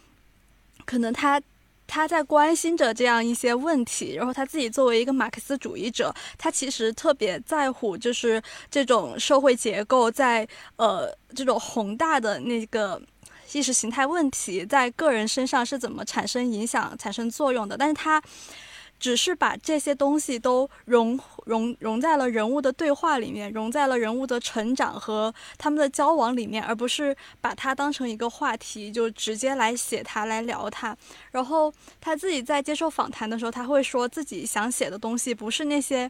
[0.86, 1.42] 可能他
[1.86, 8.42] 他在关心着这样一些问题，然后他自己作为一个马克思主义者，他其实特别在乎，就是
[8.72, 10.48] 这种社会结构在
[10.78, 13.02] 呃这种宏大的那个。
[13.52, 17.78] 意识形态问题在个人身上是怎么产生影响、产生作用的？
[17.78, 18.20] 但是他
[19.04, 30.96] 只是把这些东西都融融融在了人物的对话里面，融在了人物的成长和他们的交往里面，而不是把它当成一个话题就直接来写它、来聊它。
[31.32, 36.10] 然后他自己在接受访谈的时候，他会说自己想写的东西不是那些。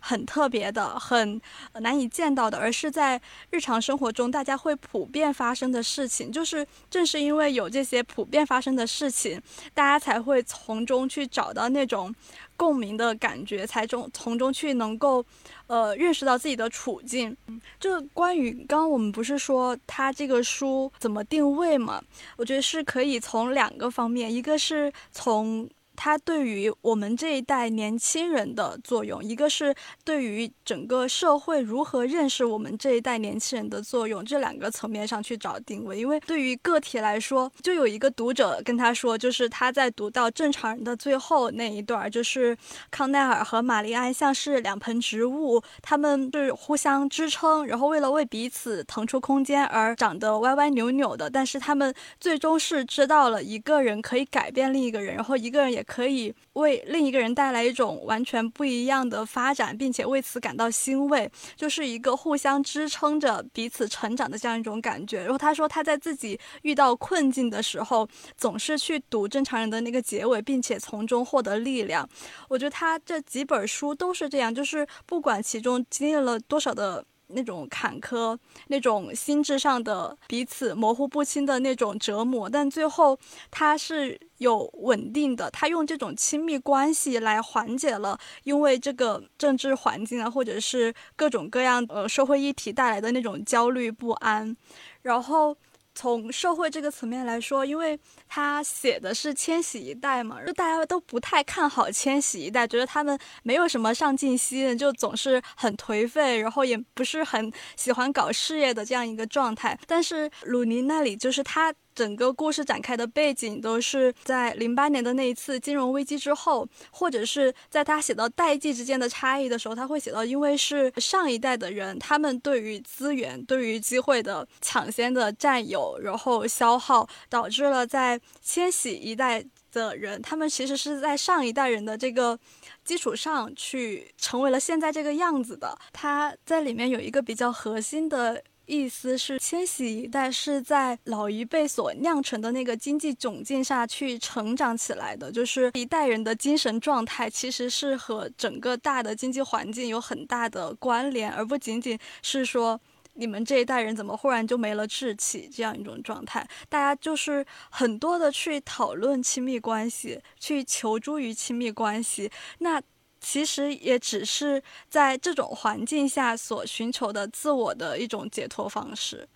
[0.00, 1.40] 很特别的、很
[1.80, 3.20] 难以见到的，而是在
[3.50, 6.30] 日常生活中大家会普遍发生的事情。
[6.30, 9.40] 就是正是因为有这些普遍发生的事情，
[9.74, 12.14] 大家才会从中去找到那种
[12.56, 15.24] 共鸣的感觉，才中从中去能够
[15.66, 17.36] 呃认识到自己的处境。
[17.78, 22.02] 就关于刚刚我们不是说他这个书怎么定位嘛？
[22.36, 25.68] 我觉得是可以从两个方面，一个是从。
[25.94, 29.74] 它对于我们这一代年轻人的作用，一个是
[30.04, 35.98] 对于整个社会如何认识我们这一代年轻人的作用，这两个层面上去找定位。
[35.98, 42.56] 因为对于个体来说，就有一个读者跟他说，就是他在读到正常人的最后那一段，就是
[42.90, 55.81] 康奈尔和玛丽安像是两盆植物，他们是互相支撑，然后为了为彼此腾出空间而长得歪歪扭扭的，但是他们最终是知道了一个人可以改变另一个人，然后一个人也。
[55.82, 65.20] 可以为另一个人带来一种完全不一样的发展，并且为此感到欣慰，就是一个互相支撑着彼此成长的这样一种感觉。
[65.20, 72.08] 然后他说他在自己遇到困境的时候，总是去读正常人的那个结尾，并且从中获得力量。
[72.48, 77.04] 我觉得他这几本书都是这样，就是不管其中经历了多少的。
[77.32, 78.38] 那种坎坷，
[78.68, 83.18] 那种心智上的彼此模糊不清的那种折磨，但最后
[83.50, 94.56] 他是有稳定的，他用这种亲密关系来缓解了因为这个政治环境啊，或者是各种各样呃社会议题带来的那种焦虑不安，
[95.02, 95.56] 然后。
[95.94, 97.98] 从社会这个层面来说，因为
[98.28, 109.78] 他写的是千禧一代嘛，就大家都不太看好千禧一代，觉得他们没有什么上进心，就总是很颓废，然后也不是很喜欢搞事业的这样一个状态。
[109.86, 111.72] 但是鲁尼那里就是他。
[112.02, 132.36] 整个故事展开的背景都是在零八年的那一次金融危机之后，或者是在他写到代际之间的差异的时候，他会写到，因为是上一代的人，他们对于资源、对于机会的抢先的占有，然后消耗，导致了在千禧一代的人，他们其实是在上一代人的这个
[132.84, 135.78] 基础上去成为了现在这个样子的。
[135.92, 138.42] 他在里面有一个比较核心的。
[138.66, 152.80] 意思是，千禧一代是在老一辈所酿成的那个经济窘境下去成长起来的，就是一代人的精神状态其实是和整个大的经济环境有很大的关联，而不仅仅是说
[153.14, 156.46] 你们这一代人怎么忽然就没了志气这样一种状态。
[156.68, 162.80] 大家就是很多的去讨论亲密关系，去求助于亲密关系，那。
[163.22, 169.26] 其实也只是在这种环境下所寻求的自我的一种解脱方式。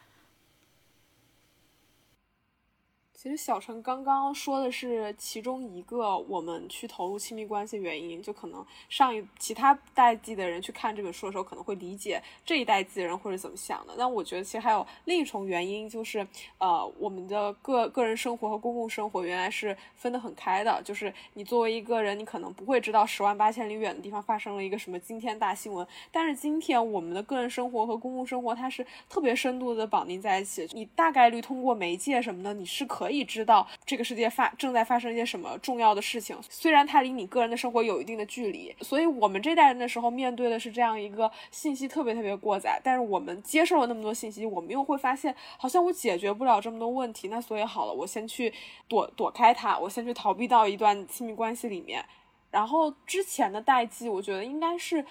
[3.27, 13.95] 其实小陈刚刚说的是其中一个我们去投入亲密关系原因，就可能上一其他代际的人去看这本书的时候，可能会理解这一代际人会是怎么想的。
[13.99, 16.25] 但我觉得其实还有另一重原因，就是
[16.59, 20.81] 呃，我们的个个人生活和公共生活原来是分得很开的。
[20.85, 30.69] 就是你作为一个人，你可能不会知道十万八千里远的地方发生了一个什么惊天大新闻，但是今天我们的个人生活和公共生活它是特别深度的绑定在一起。
[30.75, 33.16] 你大概率通过媒介什么的，你是可以。
[33.17, 48.53] 可以知道这个世界发正在发生一些什么重要的事情，虽然它离你个人的生活有一定的距离，所以我们这代人的时候面对的是这样一个信息特别特别过载，但是我们接受了那么多信息，我们又会发现好像我解决不了这么多问题，那所以好了，我先去
[48.87, 52.05] 躲躲开它，我先去逃避到一段亲密关系里面，
[52.51, 55.03] 然后之前的代际，我觉得应该是。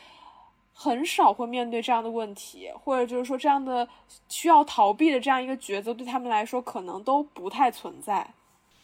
[0.78, 3.88] 很少会面对这样的问题，或者就是说这样的
[4.28, 8.30] 需要逃避的这样一个抉择，对他们来说可能都不太存在。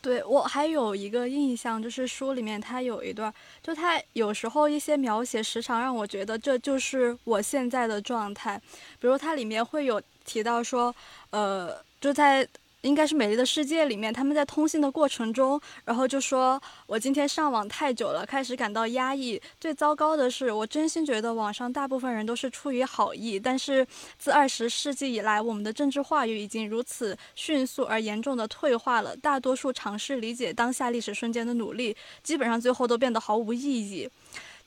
[0.02, 3.32] 对我还有一个印象，就是书里面它有一段，
[3.62, 8.60] 就它有时候一些描写时常让我觉得这就是我现在的状态，
[9.00, 10.96] 比如它里面会有提到说，
[11.32, 12.48] 呃，就在。
[12.82, 19.40] 应该是《美丽的世界》里面，他们在通信的过程中，然后就说：“我今天上网太久了，开始感到压抑。
[19.60, 23.40] 最糟糕的是，我真心觉得网上大部分人都是出于好意。
[23.40, 23.86] 但是
[24.18, 29.16] 自二十世纪以来，我们的政治话语已经如此迅速而严重的退化了。
[29.16, 34.10] 大多数尝试理解当下历史瞬间的努力，基本上最后都变得毫无意义。”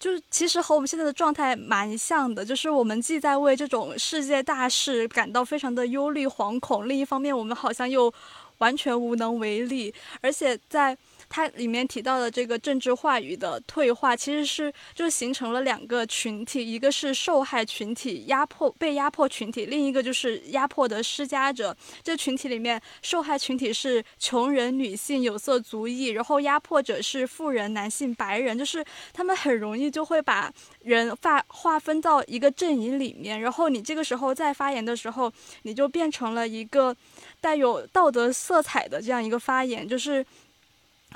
[0.05, 8.13] 就是其实和我们现在的状态蛮像的，就是我们既在为这种世界大事感到非常的忧虑惶恐，另一方面我们好像又
[8.59, 10.95] 完全无能为力，而且在。
[11.29, 21.77] 它里面提到的这个政治话语的退化，其实是就形成了两个群体，一个是受害群体，压迫被压迫群体，另一个就是压迫的施加者。
[22.03, 30.53] 这群体里面，受害群体是穷人、女性、有色族裔，然后压迫者是富人、男性、白人，就是他们很容易就会把
[30.83, 35.33] 人划划分到一个阵营里面，然后你这个时候在发言的时候，
[35.63, 36.95] 你就变成了一个
[37.41, 40.25] 带有道德色彩的这样一个发言，就是。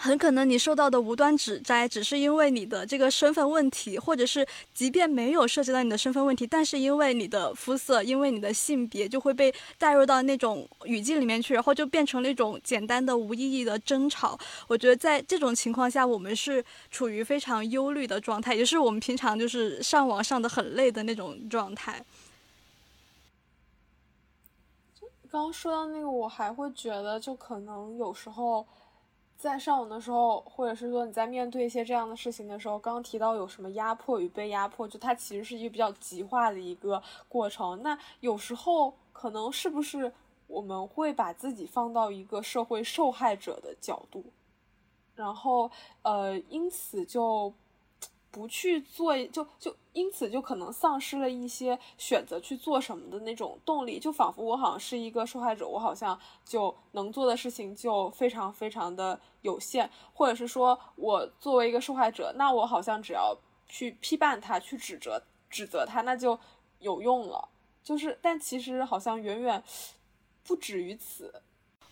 [0.00, 14.38] 很可能你受到的无端指摘，只是因为你的这个身份问题，或者是即便没有涉及到你的身份问题，但是因为你的肤色，因为你的性别，就会被带入到那种语境里面去，然后就变成了一种简单的无意义的争吵。
[14.68, 22.04] 我觉得在这种情况下，我们是处于非常忧虑的状态，也是我们平常就是上网上的很累的那种状态。
[25.28, 28.64] 刚刚说到那个，我还会觉得，就可能有时候。
[29.38, 37.80] 在上网的时候，或者是说你在面对一些这样的事情的时候，刚刚提到有什么压迫与被压迫，就它其实是一个比较极化的一个过程。
[37.82, 40.12] 那有时候可能是不是
[40.48, 44.24] 我们会把自己放到一个社会受害者的角度，
[45.14, 45.70] 然后
[46.02, 47.54] 呃，因此就。
[48.38, 63.36] 不去做，就就因此就可能丧失了一些选择去做什么的那种动力，就仿佛我好像是一个受害者，我好像就能做的事情就非常非常的有限，或者是说我作为一个受害者，那我好像只要
[63.66, 65.20] 去批判他，去指责
[65.50, 66.38] 指责他，那就
[66.78, 67.48] 有用了，
[67.82, 69.62] 就是，但其实好像远远
[70.44, 71.42] 不止于此。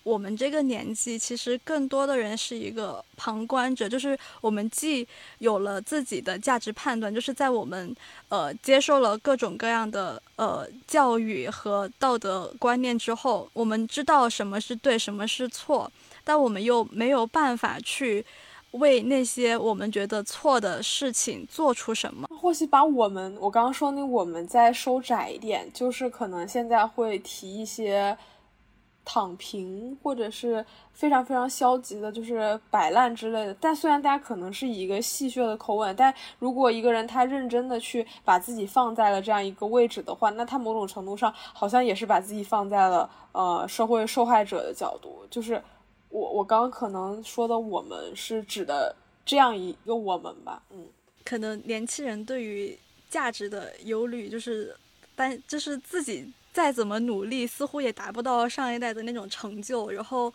[0.06, 5.04] 我们这个年纪，其实更多的人是一个旁观者，就是我们既
[5.38, 7.92] 有了自己的价值判断，就是在我们
[8.28, 15.90] 呃接受了各种各样的呃教育和道德观念之后，我们知道什么是对，什么是错，
[16.22, 18.24] 但我们又没有办法去
[18.70, 22.28] 为那些我们觉得错的事情做出什么。
[22.40, 28.16] 或许把我们我刚刚说那我们再收窄一点，就是可能现在会提一些。
[29.08, 33.56] 躺平，或者是非常非常消极的，就是摆烂之类的。
[33.60, 45.24] 但虽然大家可能是以一个戏谑的口吻，但如果一个人他认真的去把自己放在了这样一个位置的话，那他某种程度上好像也是把自己放在了呃社会受害者的角度。
[45.30, 45.62] 就是
[46.08, 50.84] 我我刚刚可能说的我们是指的这样一个我们吧，嗯，
[51.24, 52.76] 可能年轻人对于
[53.08, 54.76] 价值的忧虑就是
[55.14, 56.32] 担就是自己。
[56.56, 60.32] 再怎么努力，似乎也达不到上一代的那种成就，然后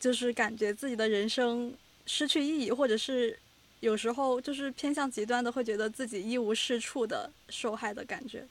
[0.00, 1.70] 就是感觉自己的人生
[2.06, 3.38] 失去意义，或者是
[3.80, 8.46] 有时候就是偏向极端的，会觉得自己一无是处的受害的感觉。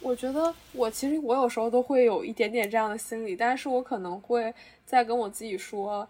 [0.00, 4.54] 我觉得我其实我有时候都会有一点点这样的心理，但是我可能会
[4.86, 6.08] 在跟我自己说。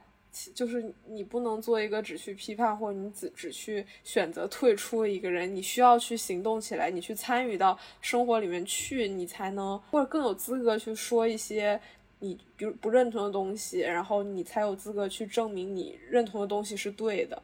[0.55, 11.81] 就是你不能做一个只去批判或者你只只去选择退出的一个人，你需要去行动起来，你去参与到生活里面去，你才能或者更有资格去说一些
[12.21, 17.43] 你比如不认同的东西，然后你才有资格去证明你认同的东西是对的。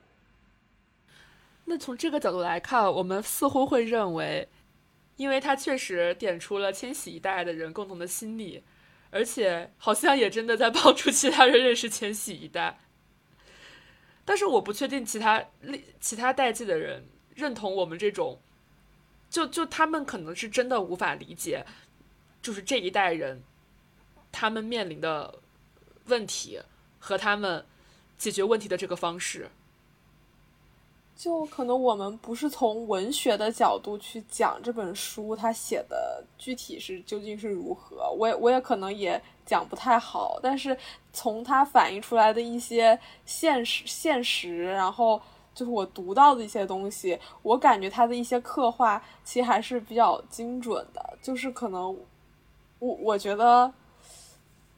[1.65, 4.47] 那从这个角度来看，我们似乎会认为，
[5.16, 8.62] 因为他确实点出了千禧一代的人共同的心理。
[9.14, 12.80] 而且好像也真的在帮助其他人认识千禧一代，
[14.24, 15.44] 但是我不确定其他
[16.00, 18.40] 其他代际的人认同我们这种，
[19.30, 21.64] 就就他们可能是真的无法理解，
[22.42, 23.40] 就是这一代人
[24.32, 25.38] 他们面临的
[26.06, 26.60] 问题
[26.98, 27.64] 和他们
[28.18, 29.48] 解决问题的这个方式。
[31.16, 40.40] 就可能我们不是从文学的角度去讲这本书，它写的具体是究竟是如何，我也我也可能也讲不太好。
[40.42, 40.76] 但是
[41.12, 45.20] 从它反映出来的一些现实现实，然后
[45.54, 51.96] 就是我读到的一些东西，我感觉他的一些刻画其实还是比较精准的，就是可能
[52.80, 53.72] 我我觉得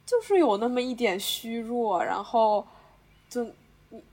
[0.04, 2.64] 就是有那么一点虚弱，然后
[3.30, 3.46] 就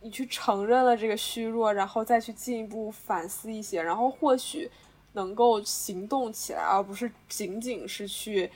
[0.02, 4.70] 你去承认了这个虚弱，然后再去进一步反思一些，然后或许
[5.14, 8.50] 能够行动起来，而不是仅仅是去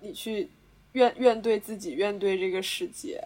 [0.00, 0.50] 你去
[0.92, 3.22] 怨怨对自己，怨对这个世界。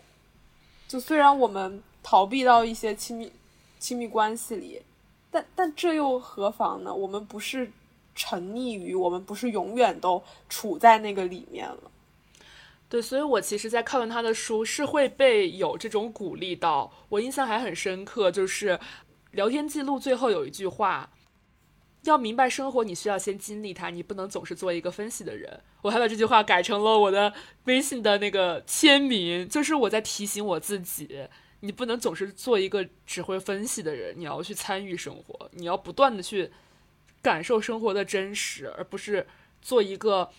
[0.87, 3.33] 就虽然我们逃避到一些亲密
[3.79, 4.83] 亲密关系里，
[5.31, 6.95] 但但这又何妨呢？
[6.95, 7.71] 我们不是
[8.15, 11.91] 沉溺于，我们不是永远都处在那个里面了。
[12.91, 16.91] 对，所以我其实，在看完他的书，是会被有这种鼓励到。
[17.11, 18.81] 我印象还很深刻，就是
[19.33, 21.11] 聊天记录最后有一句话：
[22.05, 25.61] 要明白生活，你需要先经历它，你不能总是做一个分析的人。
[25.83, 27.35] 我还把这句话改成了我的
[27.65, 31.29] 微信的那个签名，就是我在提醒我自己，
[31.61, 36.51] 你不能总是做一个只会分析的人，你要去参与生活，你要不断的去
[37.21, 39.27] 感受生活的真实，而不是
[39.61, 40.31] 做一个。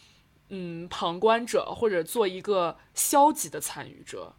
[0.50, 4.34] 嗯，旁观者或者做一个消极的参与者，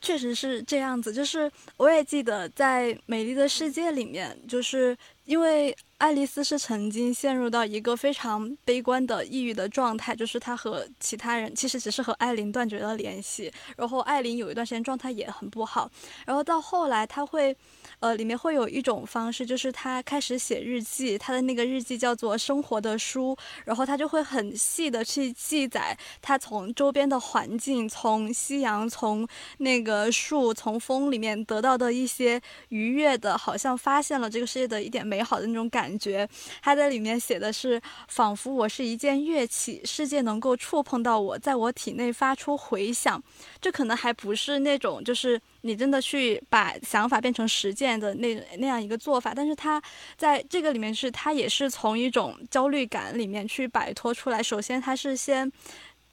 [0.00, 1.12] 确实是这样子。
[1.12, 5.76] 就是我也记得在《美丽的世界》里面，就是因为。
[5.98, 15.90] 爱丽丝是曾经陷入到一个非常悲观的抑郁的状态，就是她和其他人其实只是和艾琳断绝了联系，然后艾琳有一段时间状态也很不好，
[16.26, 17.56] 然后到后来她会，
[18.00, 29.28] 呃，里面会有一种方式，就是他开始写日记，他的那个日记叫做生活的书，然后他就会很细的去记载他从周边的环境，从夕阳，从
[29.58, 32.40] 那个树，从风里面得到的一些
[32.70, 35.66] 愉悦的，好像发现了这个世界的一点美好的那种。
[35.68, 36.26] 感觉
[36.62, 43.22] 他在里面写的是，仿佛我是一件乐器，世界能够触碰到我，在我体内发出回响。
[43.60, 49.32] 这可能还不是那种，就是你真的去把想法变成实践的那那样一个做法。
[49.34, 49.82] 但是他
[50.16, 54.42] 在这个里面是，他也是从一种焦虑感里面去摆脱出来。
[54.42, 55.50] 首先，他是先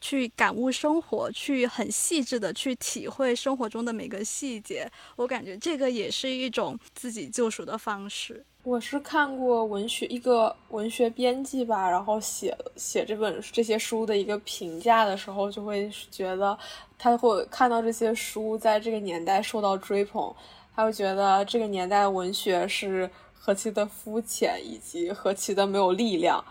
[0.02, 4.90] 去感悟生活，去很细致的去体会生活中的每个细节。
[5.16, 8.46] 我感觉这个也是一种自己救赎的方式。
[8.64, 16.58] 我是看过文学一个文学编辑吧，然后写写这本这些书的一个评价的时候，就会觉得
[16.98, 20.34] 他会看到这些书在这个年代受到追捧，
[20.74, 26.42] 他会觉得这个年代文学是何其的肤浅，以及何其的没有力量。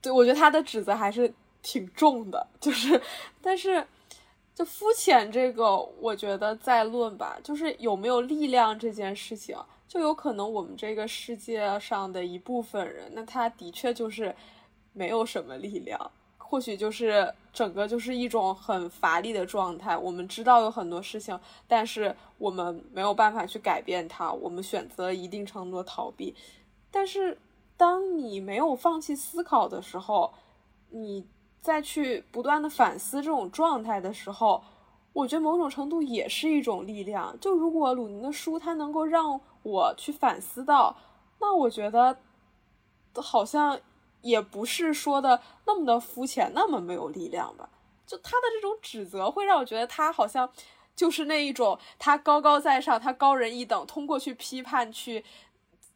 [0.00, 1.32] 对我觉得他的指责还是
[1.62, 3.00] 挺重的，就是
[3.40, 3.86] 但是
[4.52, 9.56] 就肤浅这个，我觉得再论吧，就是有没有力量这件事情。
[9.92, 14.34] 就有可能我们这个世界上的一部分人，那他的确就是
[14.94, 19.94] 没有什么力量，或许就是整个就是一种很乏力的状态。
[19.94, 21.38] 我们知道有很多事情，
[21.68, 26.34] 但是我们没有办法去改变它，我们选择一定程度的逃避。
[26.90, 27.36] 但是
[27.76, 30.32] 当你没有放弃思考的时候，
[30.88, 31.26] 你
[31.60, 34.64] 再去不断的反思这种状态的时候，
[35.12, 37.38] 我觉得某种程度也是一种力量。
[37.40, 40.96] 就如果鲁尼的书，它能够让我去反思到，
[41.40, 42.16] 那我觉得
[43.14, 43.78] 好像
[44.22, 47.68] 也不是说的那么的肤浅，那么没有力量吧。
[48.06, 50.50] 就他的这种指责，会让我觉得他好像
[50.94, 55.24] 就是那一种他高高在上，他高人一等，通过去批判去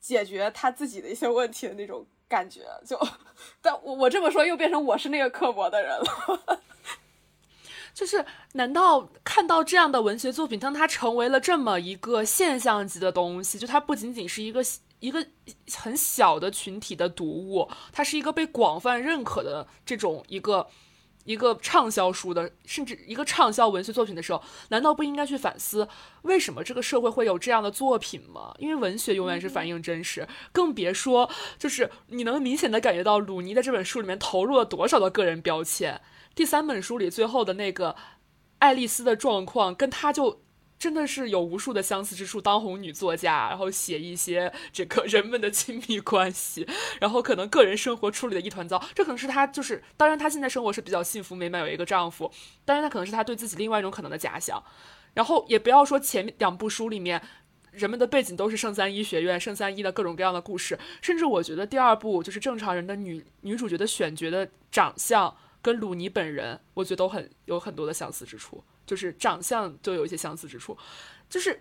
[0.01, 2.63] 解决他自己的一些问题的那种感觉。
[2.87, 2.99] 就，
[3.61, 6.61] 但我我这么说又变成我是那个刻薄的人了。
[7.97, 14.63] 就是，难道看到这样的文学作品，当它成为了这么一个现象级的东西，就它不仅仅是一个
[15.01, 15.27] 一个
[15.79, 20.67] 很小的群体的读物，它是一个被广泛认可的这种一个
[21.25, 25.89] 一个畅销书的，甚至一个畅销文学作品的时候，难道不应该去反思，
[26.21, 28.55] 为什么这个社会会有这样的作品吗？
[28.59, 35.99] 因为文学永远是反映真实，更别说就是你能明显的感觉到鲁尼在这本书里面投入了多少的个人标签。
[36.37, 37.97] 第三本书里最后的那个
[38.59, 40.43] 爱丽丝的状况，跟她就
[40.79, 42.43] 真的是有无数的相似之处。
[42.43, 46.69] 当红女作家，然后写一些这个人们的亲密关系，
[47.01, 48.79] 然后可能个人生活处理的一团糟。
[48.95, 52.31] 这可能是她就是，当然她现在生活是比较幸福美满，有一个丈夫，
[52.67, 54.63] 但是她可能是她对自己另外一种可能的假想。
[55.15, 57.23] 然后也不要说前两部书里面
[57.71, 65.35] 人们的背景都是圣三一学院、圣三一的各种各样的故事，甚至我觉得第二部就是正常人的女女主角的选角的长相。
[65.67, 70.79] 跟鲁尼本人，我觉得都很有很多的相似之处，就是长相就有一些相似之处，
[71.29, 71.61] 就是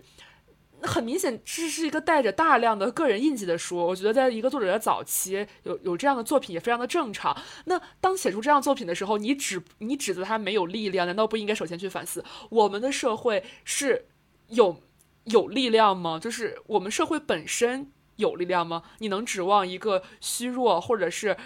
[0.82, 3.76] 很明显，这是一个带着大量的个人印记的书。
[3.78, 7.36] 我觉得，在一个作者的早期，有有这样的作品也非常的正常。
[7.64, 14.06] 那当写出这样作品的时候，你指你指责他没有力量，难道不应该首先去反思，我们的社会是
[14.50, 14.80] 有
[15.24, 16.20] 有力量吗？
[16.20, 18.84] 就是我们社会本身有力量吗？
[18.98, 21.36] 你能指望一个虚弱，或者是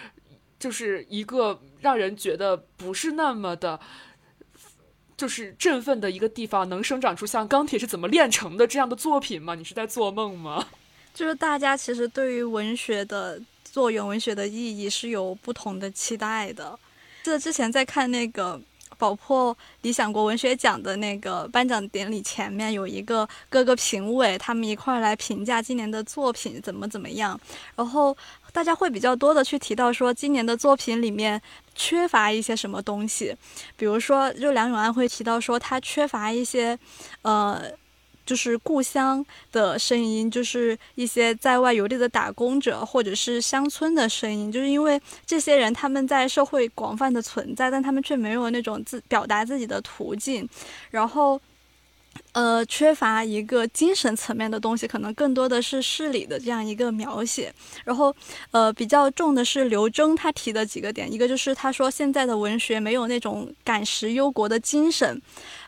[0.61, 3.79] 就是一个让人觉得不是那么的，
[5.17, 9.55] 就是振奋的一个地方，能生长出像钢铁是怎么炼成的这样的作品吗？
[9.55, 10.63] 你是在做梦吗？
[11.15, 16.77] 就是大家其实对于文学的作用、文学的意义是有不同的期待的。
[17.23, 18.61] 记得之前在看那个。
[18.97, 27.39] 宝珀理想国文学奖的那个颁奖典礼前面有一个各个评委，他们一块来评价今年的作品怎么怎么样。
[27.75, 28.15] 然后
[28.51, 31.41] 大家会比较多的去提到说，今年的作品里面
[31.73, 33.35] 缺乏一些什么东西，
[33.75, 36.77] 比如说，就梁永安会提到说，他缺乏一些，
[37.23, 37.61] 呃。
[38.23, 44.49] 就是故乡的声音，就是一些在外游历的打工者，或者是乡村的声音。
[44.49, 50.47] 就是因为这些人他们在社会广泛的存在，但他们却没有那种自表达自己的途径，
[50.91, 51.41] 然后。
[52.33, 57.53] 呃，缺乏一个精神层面的东西，可能更多的是事理的这样一个描写。
[57.83, 58.15] 然后，
[58.51, 65.21] 呃，比较重的是刘征他提的几个点，一个就是他说现在的文学没有那种感时忧国的精神，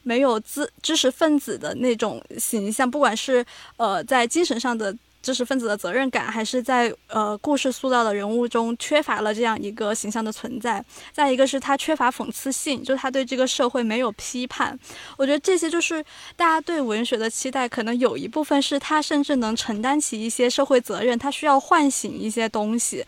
[0.03, 3.45] 没有知知识分子的那种形象，不管是
[3.78, 4.95] 呃在精神上的。
[5.23, 10.83] 知识分子的责任感，还是在呃故事塑造的人物中缺乏了这样一个形象的存在。
[11.11, 14.77] 再一个是他缺乏讽刺性，就他对这个社会没有批判。
[15.17, 16.03] 我觉得这些就是
[16.35, 23.03] 大家对文学的期待，可能有一部分是他甚至能承担起一些社会责任，他需要唤醒一些东西，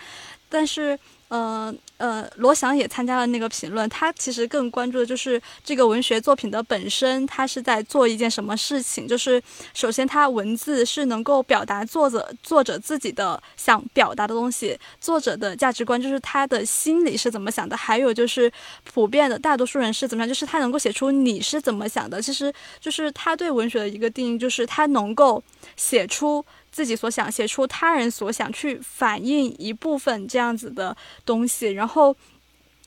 [0.50, 0.98] 但是。
[1.28, 3.88] 呃呃，罗翔也参加了那个评论。
[3.90, 9.08] 他其实更关注的就是这个文学作品的本身，他是在做一件什么事情。
[9.08, 9.42] 就是
[9.74, 17.76] 首先，他文字是能够表达作者作者自己的想表达的东西，作者的价值观，就是他的心里是怎么想的。
[17.76, 18.52] 还有就是
[18.84, 22.22] 普遍的大多数人是怎么样，就是他能够写出你是怎么想的。
[22.22, 25.42] 其实就是他对文学的一个定义，就是他能够
[25.76, 26.46] 写出。
[26.76, 30.96] 自己所想写出他人所想，去反映一部分这样子的
[31.26, 32.14] 东西，然后。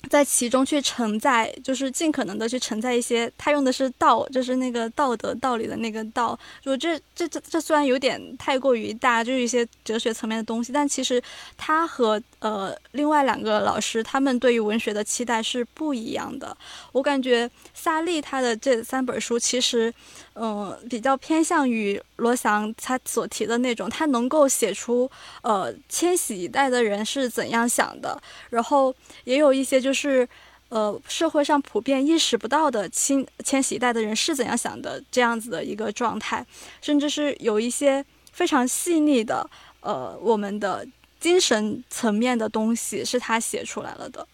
[0.08, 3.30] 在其中去承载，就是尽可能的去承载一些。
[3.36, 6.38] 他用的是道，就是那个道德道理的那个道。
[6.62, 11.20] 就这这这这虽然有点太过于大，就是一些哲学层面的东西，但其实
[11.56, 16.56] 他和呃另外两个老师他们对于文学的期待是不一样的。
[16.92, 19.92] 我感觉萨利他的这三本书其实，
[20.34, 25.10] 嗯，比较偏向于罗翔他所提的那种，他能够写出
[25.42, 29.92] 呃千禧一代的人是怎样想的，然后也有一些就。
[29.98, 30.28] 是，
[30.68, 36.46] 呃，社会上普遍意识不到的千千禧一代的人是怎样想的，这样子的一个状态，
[36.80, 39.50] 甚至是有一些非常细腻的，
[39.80, 40.86] 呃，我们的
[41.18, 44.24] 精神层面的东西是他写出来了的。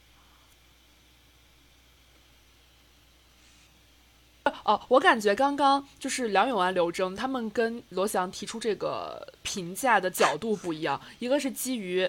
[4.65, 12.09] 哦，我感觉刚刚就是梁永安、刘征他们跟罗翔提出这个评价的角度不一样，一个是基于。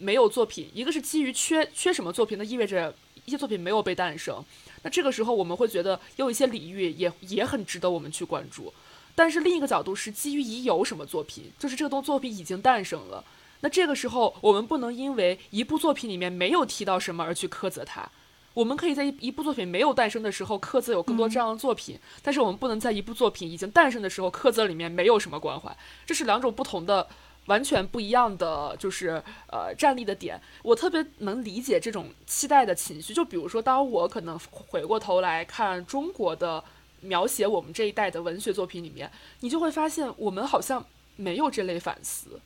[0.00, 4.40] 没有作品，一个是基于缺缺什么作品，那意味着一些作品没有被诞生。
[4.82, 8.72] 那这个时候我们会觉得有一些领域也也很值得我们去关注。
[9.16, 13.24] 但是另一个角度是基于已有什么作品，就是这个东作品已经诞生了。
[13.58, 18.08] 那这个时候我们不能因为一部作品里面没有提到什么而去苛责它。
[18.54, 25.76] 我们可以在一一部作品没有诞生的时候刻字有更多这样的作品，但是我们不能在一部作品已经诞生的时候刻字里面没有什么关怀。
[26.04, 27.06] 这是两种不同的。
[27.46, 33.14] 完全不一样的就是呃站立的点，我特别能理解这种期待的情绪。
[33.14, 36.62] 就比如说，当我可能回过头来看中国的
[37.00, 39.10] 描写我们这一代的文学作品里面，
[39.40, 40.84] 你就会发现我们好像
[41.16, 42.38] 没有这类反思。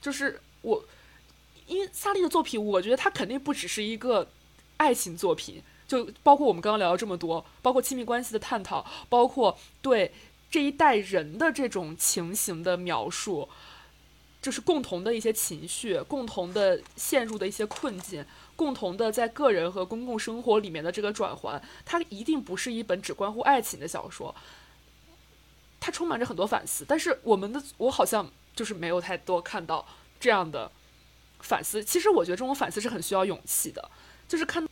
[0.00, 0.84] 就是我，
[1.68, 4.26] 因为萨利的作品，我觉得他肯定不只是一个
[4.84, 10.12] 爱情作品，就包括我们刚刚聊了这么多，包括亲密关系的探讨，包括对
[10.50, 13.48] 这一代人的这种情形的描述。
[14.42, 18.22] 就是共同的一些情绪，共同的陷入的一些困境，
[18.56, 24.34] 共同的在个人和公共生活里面的这个转换，它一定不是一本只关乎爱情的小说，
[25.80, 26.84] 它充满着很多反思。
[26.86, 29.86] 但是我们的我好像就是没有太多看到
[30.20, 30.70] 这样的
[31.40, 31.82] 反思。
[31.82, 33.90] 其实我觉得这种反思是很需要勇气的，
[34.28, 34.62] 就是看。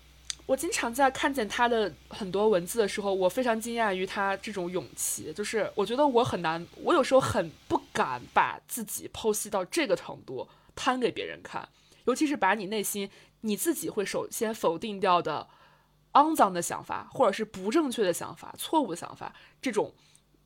[0.53, 5.33] 我经常在看见他的很多文字的时候，我非常惊讶于他这种勇气。
[5.33, 10.47] 就是我觉得我很难，我有时候很不敢把自己剖析到这个程度，
[10.77, 11.67] 摊给别人看。
[12.05, 13.09] 尤其是把你内心
[13.41, 15.49] 你自己会首先否定掉的
[16.13, 19.95] 肮脏的想法，或者是不正确的想法、错误的想法，这种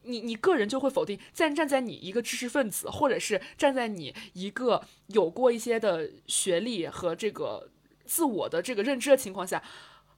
[0.04, 1.18] 你你个人就会否定。
[1.34, 7.70] 站站在你一个知识分子，或者是站在你一个有过一些的学历和这个。
[8.08, 9.60] 自我的这个认知的情况下，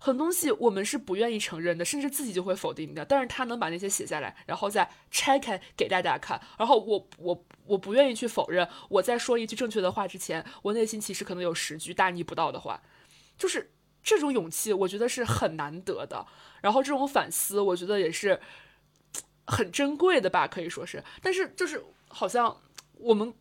[0.00, 3.04] 很多东西我们是不愿意承认的，甚至自己就会否定掉。
[3.04, 6.40] 但是他能把那些写下来，然后再拆开给大家看。
[6.56, 12.80] 然后我我我不愿意去否认，我在说一句正确的话之前，我内心其实可能有十句大逆不道的话。
[13.36, 16.24] 就是这种勇气，我觉得是很难得的。
[16.62, 18.40] 然后这种反思，我觉得也是
[19.48, 21.02] 很珍贵的吧，可以说是。
[21.20, 22.56] 但是就是好像
[22.94, 23.34] 我们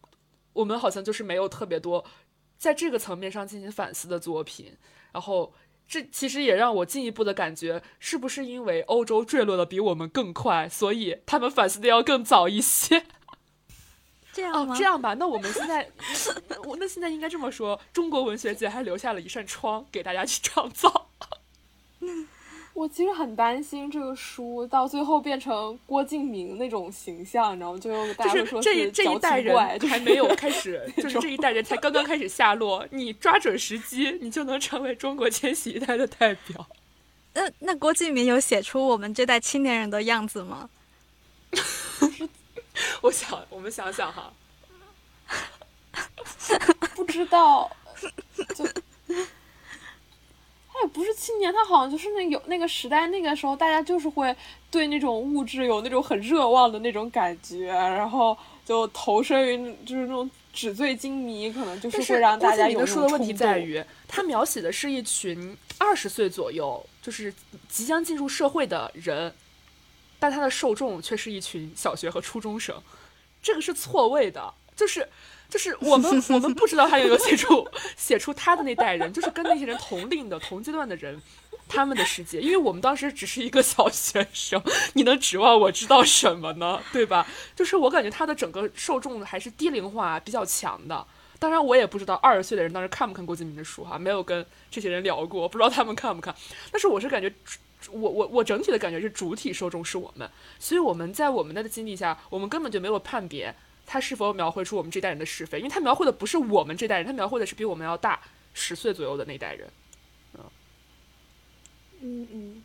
[0.54, 2.04] 我们好像就是没有特别多
[2.58, 4.76] 在这个层面上进行反思的作品，
[5.14, 5.54] 然后。
[5.88, 13.06] 这其实也让我进一步的感觉，是不是因为欧洲坠落的比我们更快，所以他们反思的要更早一些？
[14.34, 14.76] 这样吗？
[14.78, 15.90] 这样吧，那我们现在，
[16.66, 21.10] 我那现在应该这么说：中国文学界还留下了一扇窗给大家去创造。
[22.78, 27.80] 我其实很担心这个书到最后变成郭敬明那种形象，你知道吗？
[27.80, 32.88] 就大家会说这这一代人还没有开始， 就是这一代人才刚刚开始下落。
[32.92, 36.68] 你抓准时机，你就能成为中国千禧一代的代表。
[37.34, 40.70] 那那郭敬明有写出我们这代青年人的样子吗？
[43.02, 44.32] 我想，我们想想哈，
[46.94, 47.72] 不知道
[48.56, 48.64] 就。
[50.78, 54.36] 他也不是青年，他好像就是那有那个时代，那个时候大家就是会
[54.70, 67.34] 对那种物质有那种很热望的那种感觉，然后就投身于就是那种纸醉金迷，可能就是会让大家有说的问题在于，他描写的是一群二十岁左右，就是
[67.68, 69.34] 即将进入社会的人，
[70.20, 72.80] 但他的受众却是一群小学和初中生，
[73.42, 75.10] 这个是错位的，就是。
[75.50, 81.22] 就是我们，我们不知道他有没有写出写出他的那代人，就是跟那些人同龄的同阶段的人，
[81.70, 82.42] 他们的世界。
[82.42, 84.62] 因为我们当时只是一个小学生，
[84.94, 86.82] 你能指望我知道什么呢？
[86.92, 87.26] 对吧？
[87.56, 91.06] 就是我感觉他的整个受众还是低龄化比较强的。
[91.40, 96.36] 当然，我也不知道二十岁的人当时看不看郭敬明的书哈，没有跟这些人聊过，不知道他们看不看。
[96.72, 97.32] 但是我是感觉，
[97.92, 100.30] 我我我整体的感觉是主体受众是我们，
[100.60, 103.56] 所以我们在我们的经历下，我们根本就没有判别。
[103.88, 105.58] 他是否描绘出我们这代人的是非？
[105.60, 108.22] 因为他描绘的不是我们这代人，他描绘的是比我们要大
[108.54, 109.72] 十岁左右的那代人。
[110.34, 110.44] 嗯
[112.02, 112.64] 嗯嗯，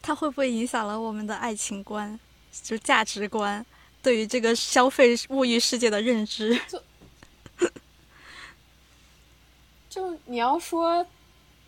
[0.00, 2.18] 他会不会影响了我们的爱情观，
[2.62, 3.66] 就价值观，
[4.00, 6.58] 对于这个消费物欲世界的认知？
[6.68, 6.82] 就
[9.90, 11.06] 就你要说。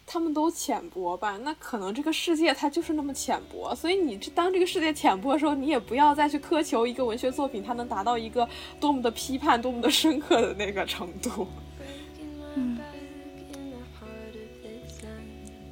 [0.06, 1.36] 他们都浅薄吧？
[1.38, 8.46] 那可能这个世界它就是那么浅薄，所以你这当这个世界浅薄的时候，你也不要再去苛求一个文学作品它能达到一个
[8.78, 11.48] 多么的批判、多么的深刻的那个程度。
[12.54, 12.78] 嗯，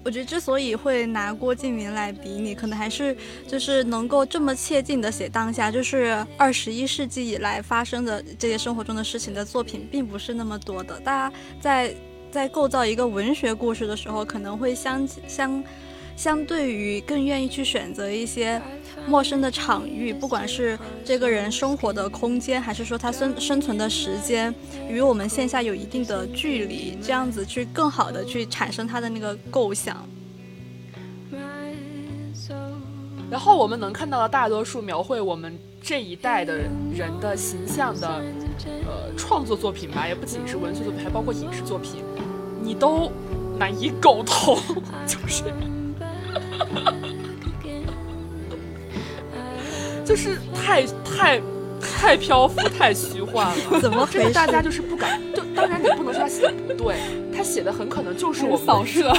[0.02, 10.98] 我觉得之所以会拿郭敬明来比拟，可能还是就是能够这么切近的写当下，就是二十一世纪以来发生的这些生活中的事情的作品，并不是那么多的。
[11.00, 11.94] 大家在。
[12.32, 15.62] 在构造一个文学故事的时候，可能会相相
[16.16, 18.60] 相对于更愿意去选择一些
[19.06, 24.52] 陌生的场域，不管是这个人生活的空间，还是说他生生存的时间，
[24.88, 30.08] 与我们线下有一定的距离，这样子去更好的去产生他的那个构想。
[33.30, 36.54] 然后我们能看到的大多数描绘我们这一代的
[36.94, 38.22] 人的形象的，
[38.86, 42.02] 呃，创作作品吧，也不仅是文学作品，还包括影视作品。
[42.62, 43.10] 你都
[43.58, 44.56] 难以苟同，
[45.06, 45.44] 就是，
[50.04, 51.40] 就是太太
[51.80, 53.80] 太漂浮、太虚幻了。
[53.82, 54.32] 怎么回事？
[54.32, 55.20] 大家就是不敢。
[55.34, 56.96] 就当然你不能说他写的不对，
[57.36, 59.12] 他写的很可能就是我们扫射。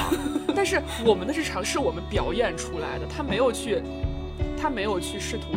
[0.56, 3.82] 但是我们的日常是我们表演出来的，他没有去，
[4.56, 5.48] 他没有去试图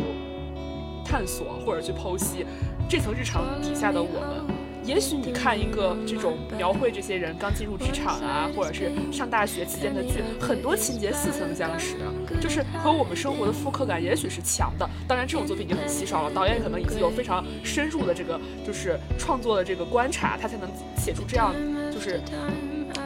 [1.04, 2.44] 探索或者去剖析
[2.88, 4.44] 这层日常底下的我们。
[4.88, 11.96] 也许你看一个这种描绘这些人刚进入职场啊，或者是上大学期间的剧，很多情节似曾相识，
[12.40, 14.88] 就是和我们生活的复刻感也许是强的。
[15.06, 20.66] 当然，这种作品已经很稀少了，导演可能已经有非常深入的这个就是创作的这个观察，他才能
[20.96, 21.54] 写出这样
[21.92, 22.18] 就是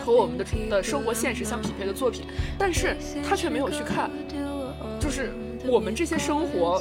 [0.04, 2.22] 和我们的的生活现实相匹配的作品。
[2.56, 2.96] 但是
[3.28, 4.08] 他却没有去看，
[5.00, 5.32] 就是
[5.66, 6.80] 我们这些生活。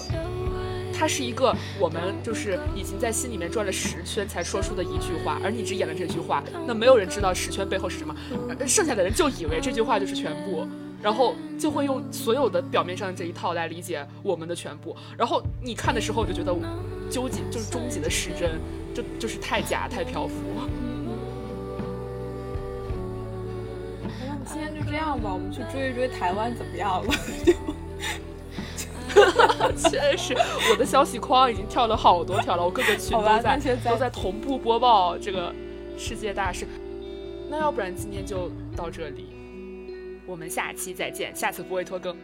[1.02, 8.16] 它是一个我们就是已经在心里面转了十圈才说出的一句话，而你只演了这句话，那没有人知道十圈背后是什么，
[8.68, 10.68] 剩下的人就以为这句话就是全部，
[11.02, 16.56] 然后就会用所有的表面上的这一套来理解我们的全部，然后你看的时候就觉得
[17.10, 18.62] 究极就是终极的失真，
[18.94, 20.36] 就就是太假太漂浮。
[24.28, 27.14] 那今天就这样吧，我们去追一追台湾怎么样了？
[29.78, 30.34] 确实，
[30.72, 35.54] 我的消息框已经跳了好多条了，我各个群都在都在同步播报这个
[35.98, 36.68] 世界大事。
[37.50, 39.28] 那要不然今天就到这里。
[40.26, 42.16] 我们下期再见，下次不会拖更。